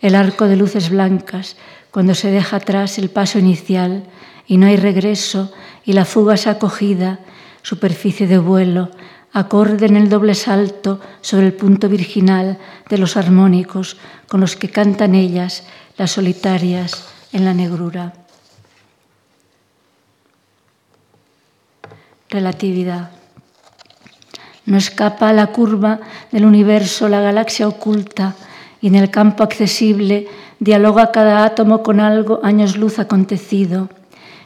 el 0.00 0.16
arco 0.16 0.48
de 0.48 0.56
luces 0.56 0.90
blancas, 0.90 1.56
cuando 1.92 2.16
se 2.16 2.32
deja 2.32 2.56
atrás 2.56 2.98
el 2.98 3.10
paso 3.10 3.38
inicial 3.38 4.02
y 4.46 4.56
no 4.56 4.66
hay 4.66 4.76
regreso 4.76 5.52
y 5.84 5.92
la 5.92 6.04
fuga 6.04 6.34
es 6.34 6.48
acogida, 6.48 7.20
superficie 7.62 8.26
de 8.26 8.38
vuelo, 8.38 8.90
acorde 9.32 9.86
en 9.86 9.96
el 9.96 10.08
doble 10.08 10.34
salto 10.34 11.00
sobre 11.20 11.46
el 11.46 11.52
punto 11.52 11.88
virginal 11.88 12.58
de 12.88 12.98
los 12.98 13.16
armónicos 13.16 13.96
con 14.28 14.40
los 14.40 14.56
que 14.56 14.70
cantan 14.70 15.14
ellas, 15.14 15.64
las 15.96 16.12
solitarias, 16.12 17.08
en 17.32 17.44
la 17.44 17.54
negrura. 17.54 18.12
Relatividad. 22.28 23.10
No 24.66 24.78
escapa 24.78 25.28
a 25.28 25.32
la 25.32 25.48
curva 25.48 26.00
del 26.30 26.44
universo 26.44 27.08
la 27.08 27.20
galaxia 27.20 27.66
oculta 27.66 28.34
y 28.80 28.88
en 28.88 28.94
el 28.94 29.10
campo 29.10 29.42
accesible 29.42 30.28
dialoga 30.58 31.12
cada 31.12 31.44
átomo 31.44 31.82
con 31.82 32.00
algo 32.00 32.40
años 32.42 32.76
luz 32.76 32.98
acontecido. 32.98 33.88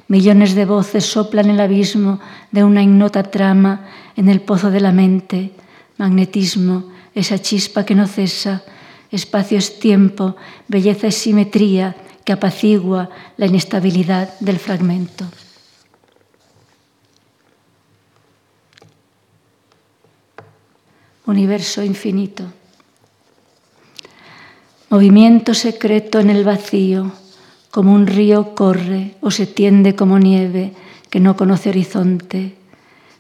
Millones 0.09 0.55
de 0.55 0.67
voces 0.67 1.07
soplan 1.07 1.49
el 1.49 1.61
abismo 1.61 2.21
de 2.51 2.63
una 2.63 2.83
ignota 2.83 3.23
trama 3.23 3.89
en 4.17 4.29
el 4.29 4.41
pozo 4.41 4.71
de 4.71 4.81
la 4.81 4.93
mente. 4.93 5.53
Magnetismo, 5.97 6.91
esa 7.15 7.41
chispa 7.41 7.85
que 7.85 7.95
no 7.95 8.07
cesa. 8.07 8.63
Espacio 9.11 9.59
es 9.59 9.79
tiempo, 9.79 10.37
belleza 10.69 11.07
es 11.07 11.17
simetría 11.17 11.97
que 12.25 12.33
apacigua 12.33 13.11
la 13.37 13.47
inestabilidad 13.47 14.39
del 14.41 14.59
fragmento. 14.59 15.25
Universo 21.27 21.83
infinito. 21.83 22.45
Movimiento 24.91 25.55
secreto 25.55 26.21
en 26.21 26.31
el 26.31 26.45
vacío, 26.45 27.13
como 27.75 27.93
un 27.93 28.07
río 28.07 28.55
corre 28.55 29.19
o 29.19 29.33
se 29.33 29.51
tiende 29.51 29.97
como 29.97 30.21
nieve 30.23 30.71
que 31.11 31.19
no 31.19 31.35
conoce 31.35 31.71
horizonte. 31.71 32.55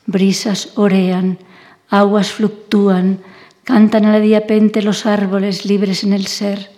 Brisas 0.06 0.78
orean, 0.78 1.42
aguas 1.90 2.30
fluctúan, 2.30 3.18
cantan 3.64 4.06
a 4.06 4.12
la 4.12 4.20
diapente 4.20 4.80
los 4.80 5.06
árboles 5.06 5.66
libres 5.66 6.04
en 6.04 6.12
el 6.12 6.28
ser, 6.28 6.70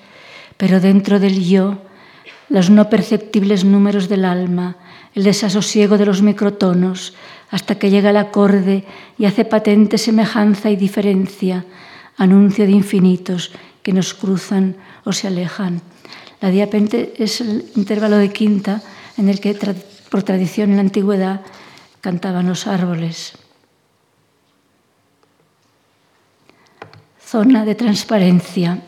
pero 0.57 0.81
dentro 0.81 1.21
del 1.21 1.45
yo, 1.45 1.85
los 2.49 2.71
no 2.71 2.89
perceptibles 2.89 3.67
números 3.67 4.09
del 4.09 4.25
alma, 4.25 4.79
el 5.15 5.25
desasosiego 5.25 5.99
de 5.99 6.07
los 6.07 6.23
microtonos, 6.23 7.13
hasta 7.51 7.75
que 7.75 7.91
llega 7.91 8.09
el 8.09 8.17
acorde 8.17 8.87
y 9.19 9.27
hace 9.27 9.45
patente 9.45 9.99
semejanza 9.99 10.71
y 10.71 10.77
diferencia, 10.77 11.67
anuncio 12.17 12.65
de 12.65 12.73
infinitos 12.73 13.53
que 13.83 13.93
nos 13.93 14.15
cruzan 14.15 14.77
o 15.05 15.13
se 15.13 15.29
alejan. 15.29 15.83
La 16.41 16.51
diapente 16.51 17.15
es 17.19 17.41
el 17.41 17.65
intervalo 17.77 18.19
de 18.19 18.33
quinta 18.33 18.83
en 19.17 19.29
el 19.29 19.41
que 19.41 19.55
por 20.11 20.23
tradición 20.23 20.71
en 20.71 20.77
la 20.77 20.83
antigüedad 20.83 21.41
cantaban 22.01 22.47
los 22.47 22.67
árboles. 22.67 23.33
Zona 27.25 27.65
de 27.65 27.75
transparencia. 27.75 28.83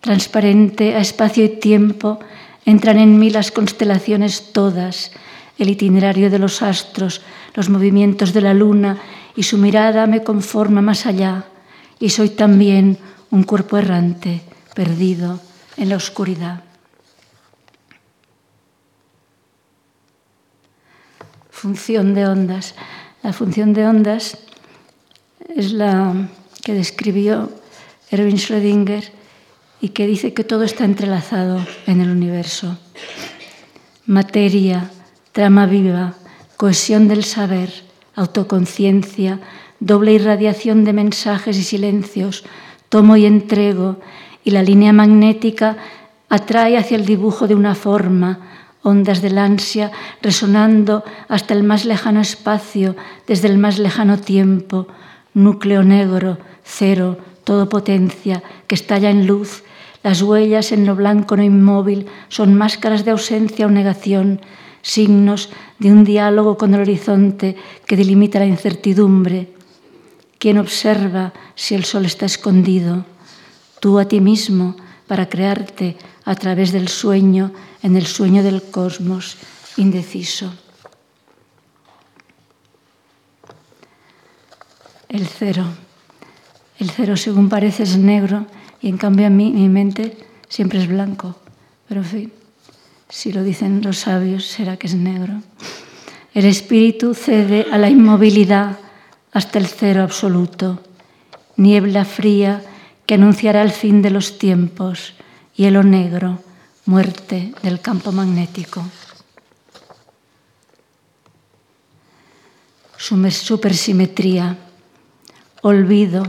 Transparente 0.00 0.94
a 0.94 1.00
espacio 1.00 1.44
y 1.44 1.60
tiempo 1.60 2.18
entran 2.64 2.98
en 2.98 3.18
mí 3.18 3.30
las 3.30 3.50
constelaciones 3.50 4.52
todas, 4.52 5.12
el 5.58 5.70
itinerario 5.70 6.28
de 6.30 6.38
los 6.38 6.60
astros, 6.60 7.22
los 7.54 7.70
movimientos 7.70 8.32
de 8.34 8.42
la 8.42 8.52
luna, 8.52 8.98
y 9.36 9.44
su 9.44 9.58
mirada 9.58 10.06
me 10.06 10.22
conforma 10.22 10.82
más 10.82 11.06
allá, 11.06 11.44
y 11.98 12.10
soy 12.10 12.30
también 12.30 12.98
un 13.30 13.44
cuerpo 13.44 13.78
errante, 13.78 14.42
perdido 14.74 15.40
en 15.76 15.88
la 15.88 15.96
oscuridad. 15.96 16.62
Función 21.50 22.14
de 22.14 22.26
ondas. 22.26 22.74
La 23.22 23.32
función 23.32 23.72
de 23.72 23.86
ondas 23.86 24.38
es 25.54 25.72
la 25.72 26.28
que 26.62 26.74
describió 26.74 27.50
Erwin 28.10 28.36
Schrödinger 28.36 29.10
y 29.80 29.90
que 29.90 30.06
dice 30.06 30.32
que 30.32 30.44
todo 30.44 30.64
está 30.64 30.84
entrelazado 30.84 31.64
en 31.86 32.00
el 32.00 32.10
universo. 32.10 32.78
Materia, 34.06 34.90
trama 35.32 35.66
viva, 35.66 36.14
cohesión 36.56 37.08
del 37.08 37.24
saber, 37.24 37.72
autoconciencia, 38.14 39.40
doble 39.80 40.12
irradiación 40.12 40.84
de 40.84 40.92
mensajes 40.92 41.56
y 41.56 41.62
silencios, 41.62 42.44
tomo 42.88 43.16
y 43.16 43.26
entrego, 43.26 44.00
y 44.46 44.52
la 44.52 44.62
línea 44.62 44.92
magnética 44.92 45.76
atrae 46.28 46.78
hacia 46.78 46.96
el 46.96 47.04
dibujo 47.04 47.48
de 47.48 47.56
una 47.56 47.74
forma, 47.74 48.38
ondas 48.82 49.20
del 49.20 49.38
ansia 49.38 49.90
resonando 50.22 51.02
hasta 51.26 51.52
el 51.52 51.64
más 51.64 51.84
lejano 51.84 52.20
espacio, 52.20 52.94
desde 53.26 53.48
el 53.48 53.58
más 53.58 53.80
lejano 53.80 54.18
tiempo, 54.18 54.86
núcleo 55.34 55.82
negro, 55.82 56.38
cero, 56.62 57.18
todo 57.42 57.68
potencia, 57.68 58.44
que 58.68 58.76
estalla 58.76 59.10
en 59.10 59.26
luz. 59.26 59.64
Las 60.04 60.22
huellas 60.22 60.70
en 60.70 60.86
lo 60.86 60.94
blanco 60.94 61.36
no 61.36 61.42
inmóvil 61.42 62.06
son 62.28 62.54
máscaras 62.54 63.04
de 63.04 63.10
ausencia 63.10 63.66
o 63.66 63.70
negación, 63.70 64.40
signos 64.80 65.50
de 65.80 65.90
un 65.90 66.04
diálogo 66.04 66.56
con 66.56 66.72
el 66.72 66.82
horizonte 66.82 67.56
que 67.84 67.96
delimita 67.96 68.38
la 68.38 68.46
incertidumbre. 68.46 69.48
¿Quién 70.38 70.58
observa 70.58 71.32
si 71.56 71.74
el 71.74 71.84
sol 71.84 72.06
está 72.06 72.26
escondido? 72.26 73.15
Tú 73.80 73.98
a 73.98 74.06
ti 74.06 74.20
mismo 74.20 74.76
para 75.06 75.28
crearte 75.28 75.96
a 76.24 76.34
través 76.34 76.72
del 76.72 76.88
sueño, 76.88 77.52
en 77.82 77.96
el 77.96 78.06
sueño 78.06 78.42
del 78.42 78.62
cosmos 78.62 79.36
indeciso. 79.76 80.52
El 85.08 85.26
cero. 85.26 85.64
El 86.78 86.90
cero, 86.90 87.16
según 87.16 87.48
parece, 87.48 87.84
es 87.84 87.96
negro 87.96 88.46
y 88.82 88.88
en 88.88 88.98
cambio 88.98 89.26
a 89.26 89.30
mí, 89.30 89.52
mi 89.52 89.68
mente 89.68 90.16
siempre 90.48 90.80
es 90.80 90.88
blanco. 90.88 91.36
Pero 91.88 92.00
en 92.00 92.06
fin, 92.06 92.32
si 93.08 93.32
lo 93.32 93.42
dicen 93.42 93.82
los 93.82 93.98
sabios, 93.98 94.44
será 94.44 94.76
que 94.76 94.88
es 94.88 94.94
negro. 94.94 95.42
El 96.34 96.44
espíritu 96.44 97.14
cede 97.14 97.66
a 97.70 97.78
la 97.78 97.88
inmovilidad 97.88 98.78
hasta 99.32 99.58
el 99.58 99.66
cero 99.66 100.02
absoluto, 100.02 100.82
niebla 101.56 102.04
fría 102.04 102.62
que 103.06 103.14
anunciará 103.14 103.62
el 103.62 103.70
fin 103.70 104.02
de 104.02 104.10
los 104.10 104.38
tiempos, 104.38 105.14
hielo 105.54 105.82
negro, 105.82 106.40
muerte 106.84 107.54
del 107.62 107.80
campo 107.80 108.12
magnético. 108.12 108.84
Supersimetría, 112.98 114.56
olvido, 115.62 116.24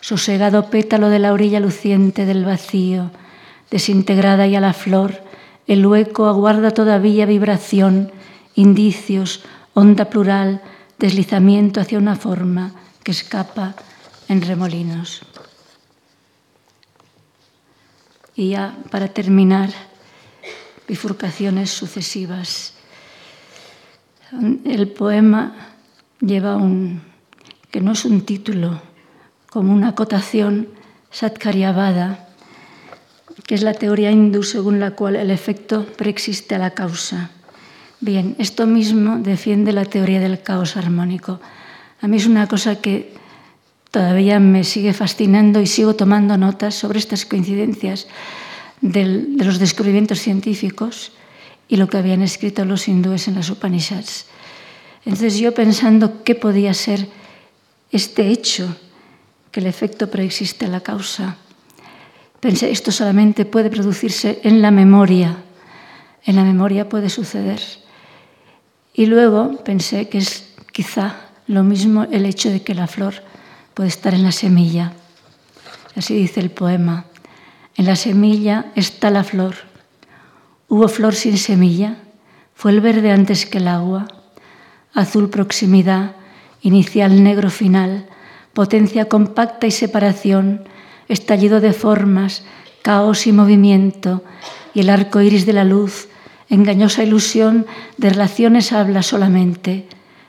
sosegado 0.00 0.70
pétalo 0.70 1.08
de 1.08 1.18
la 1.18 1.32
orilla 1.32 1.60
luciente 1.60 2.26
del 2.26 2.44
vacío, 2.44 3.10
desintegrada 3.70 4.46
y 4.46 4.56
a 4.56 4.60
la 4.60 4.72
flor, 4.72 5.22
el 5.66 5.86
hueco 5.86 6.26
aguarda 6.26 6.70
todavía 6.70 7.26
vibración, 7.26 8.10
indicios, 8.54 9.42
onda 9.74 10.06
plural, 10.06 10.62
deslizamiento 10.98 11.80
hacia 11.80 11.98
una 11.98 12.16
forma 12.16 12.72
que 13.04 13.12
escapa 13.12 13.74
en 14.28 14.42
remolinos. 14.42 15.22
Y 18.38 18.50
ya 18.50 18.78
para 18.92 19.08
terminar, 19.08 19.70
bifurcaciones 20.86 21.70
sucesivas. 21.70 22.72
El 24.64 24.86
poema 24.92 25.74
lleva 26.20 26.54
un, 26.54 27.02
que 27.72 27.80
no 27.80 27.90
es 27.90 28.04
un 28.04 28.20
título, 28.20 28.80
como 29.50 29.74
una 29.74 29.88
acotación 29.88 30.68
satkaryavada, 31.10 32.28
que 33.44 33.56
es 33.56 33.62
la 33.62 33.74
teoría 33.74 34.12
hindú 34.12 34.44
según 34.44 34.78
la 34.78 34.92
cual 34.92 35.16
el 35.16 35.32
efecto 35.32 35.84
preexiste 35.84 36.54
a 36.54 36.58
la 36.58 36.74
causa. 36.74 37.30
Bien, 37.98 38.36
esto 38.38 38.68
mismo 38.68 39.18
defiende 39.18 39.72
la 39.72 39.84
teoría 39.84 40.20
del 40.20 40.42
caos 40.42 40.76
armónico. 40.76 41.40
A 42.00 42.06
mí 42.06 42.18
es 42.18 42.26
una 42.26 42.46
cosa 42.46 42.80
que 42.80 43.14
todavía 43.90 44.38
me 44.38 44.64
sigue 44.64 44.92
fascinando 44.92 45.60
y 45.60 45.66
sigo 45.66 45.94
tomando 45.94 46.36
notas 46.36 46.74
sobre 46.74 46.98
estas 46.98 47.24
coincidencias 47.24 48.06
de 48.80 49.44
los 49.44 49.58
descubrimientos 49.58 50.20
científicos 50.20 51.12
y 51.68 51.76
lo 51.76 51.88
que 51.88 51.98
habían 51.98 52.22
escrito 52.22 52.64
los 52.64 52.88
hindúes 52.88 53.28
en 53.28 53.34
las 53.34 53.50
Upanishads. 53.50 54.26
Entonces 55.04 55.38
yo 55.38 55.54
pensando 55.54 56.22
qué 56.24 56.34
podía 56.34 56.74
ser 56.74 57.08
este 57.90 58.28
hecho, 58.28 58.76
que 59.50 59.60
el 59.60 59.66
efecto 59.66 60.10
preexiste 60.10 60.66
a 60.66 60.68
la 60.68 60.80
causa, 60.80 61.36
pensé, 62.40 62.70
esto 62.70 62.92
solamente 62.92 63.44
puede 63.44 63.70
producirse 63.70 64.40
en 64.44 64.60
la 64.60 64.70
memoria, 64.70 65.36
en 66.24 66.36
la 66.36 66.44
memoria 66.44 66.88
puede 66.88 67.08
suceder. 67.08 67.60
Y 68.92 69.06
luego 69.06 69.56
pensé 69.64 70.08
que 70.08 70.18
es 70.18 70.54
quizá 70.72 71.24
Lo 71.46 71.64
mismo 71.64 72.04
el 72.12 72.26
hecho 72.26 72.50
de 72.50 72.60
que 72.60 72.74
la 72.74 72.86
flor 72.86 73.14
puede 73.78 73.90
estar 73.90 74.12
en 74.12 74.24
la 74.24 74.32
semilla. 74.32 74.92
Así 75.94 76.12
dice 76.12 76.40
el 76.40 76.50
poema. 76.50 77.04
En 77.76 77.86
la 77.86 77.94
semilla 77.94 78.72
está 78.74 79.08
la 79.08 79.22
flor. 79.22 79.54
Hubo 80.66 80.88
flor 80.88 81.14
sin 81.14 81.38
semilla. 81.38 81.98
Fue 82.56 82.72
el 82.72 82.80
verde 82.80 83.12
antes 83.12 83.46
que 83.46 83.58
el 83.58 83.68
agua. 83.68 84.08
Azul 84.94 85.30
proximidad, 85.30 86.16
inicial 86.60 87.22
negro 87.22 87.50
final, 87.50 88.08
potencia 88.52 89.04
compacta 89.04 89.68
y 89.68 89.70
separación, 89.70 90.64
estallido 91.06 91.60
de 91.60 91.72
formas, 91.72 92.42
caos 92.82 93.28
y 93.28 93.32
movimiento, 93.32 94.24
y 94.74 94.80
el 94.80 94.90
arco 94.90 95.20
iris 95.20 95.46
de 95.46 95.52
la 95.52 95.62
luz, 95.62 96.08
engañosa 96.48 97.04
ilusión 97.04 97.64
de 97.96 98.10
relaciones 98.10 98.72
habla 98.72 99.04
solamente. 99.04 99.86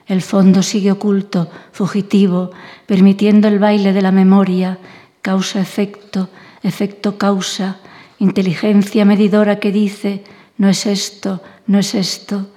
El 0.10 0.24
fondo 0.24 0.64
sigue 0.64 0.92
oculto, 0.92 1.52
fugitivo, 1.72 2.50
permitiendo 2.88 3.48
el 3.48 3.60
baile 3.60 3.94
de 3.94 4.02
la 4.02 4.12
memoria, 4.12 4.80
causa-efecto, 5.22 6.30
efecto-causa, 6.64 7.78
inteligencia 8.18 9.06
medidora 9.06 9.60
que 9.60 9.72
dice, 9.72 10.24
no 10.58 10.68
es 10.68 10.88
esto, 10.88 11.44
no 11.68 11.78
es 11.78 11.94
esto. 11.94 12.50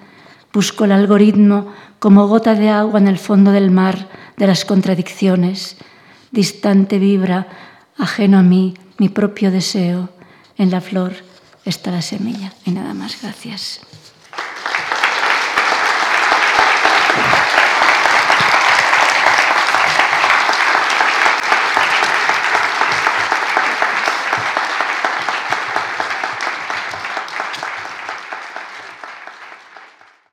Busco 0.51 0.87
el 0.87 0.93
algoritmo 0.93 1.73
como 1.99 2.27
gota 2.27 2.55
de 2.55 2.71
agua 2.71 2.99
en 2.99 3.07
el 3.07 3.19
fondo 3.19 3.53
del 3.53 3.71
mar 3.71 4.09
de 4.39 4.47
las 4.47 4.65
contradicciones. 4.65 5.77
Distante 6.31 6.99
vibra, 6.99 7.49
ajeno 7.99 8.39
a 8.39 8.43
mí, 8.43 8.73
mi 8.97 9.11
propio 9.11 9.51
deseo. 9.51 10.09
En 10.57 10.71
la 10.71 10.81
flor 10.81 11.13
está 11.67 11.91
la 11.91 12.01
semilla. 12.01 12.55
Y 12.65 12.71
nada 12.71 12.95
más, 12.95 13.21
gracias. 13.21 13.81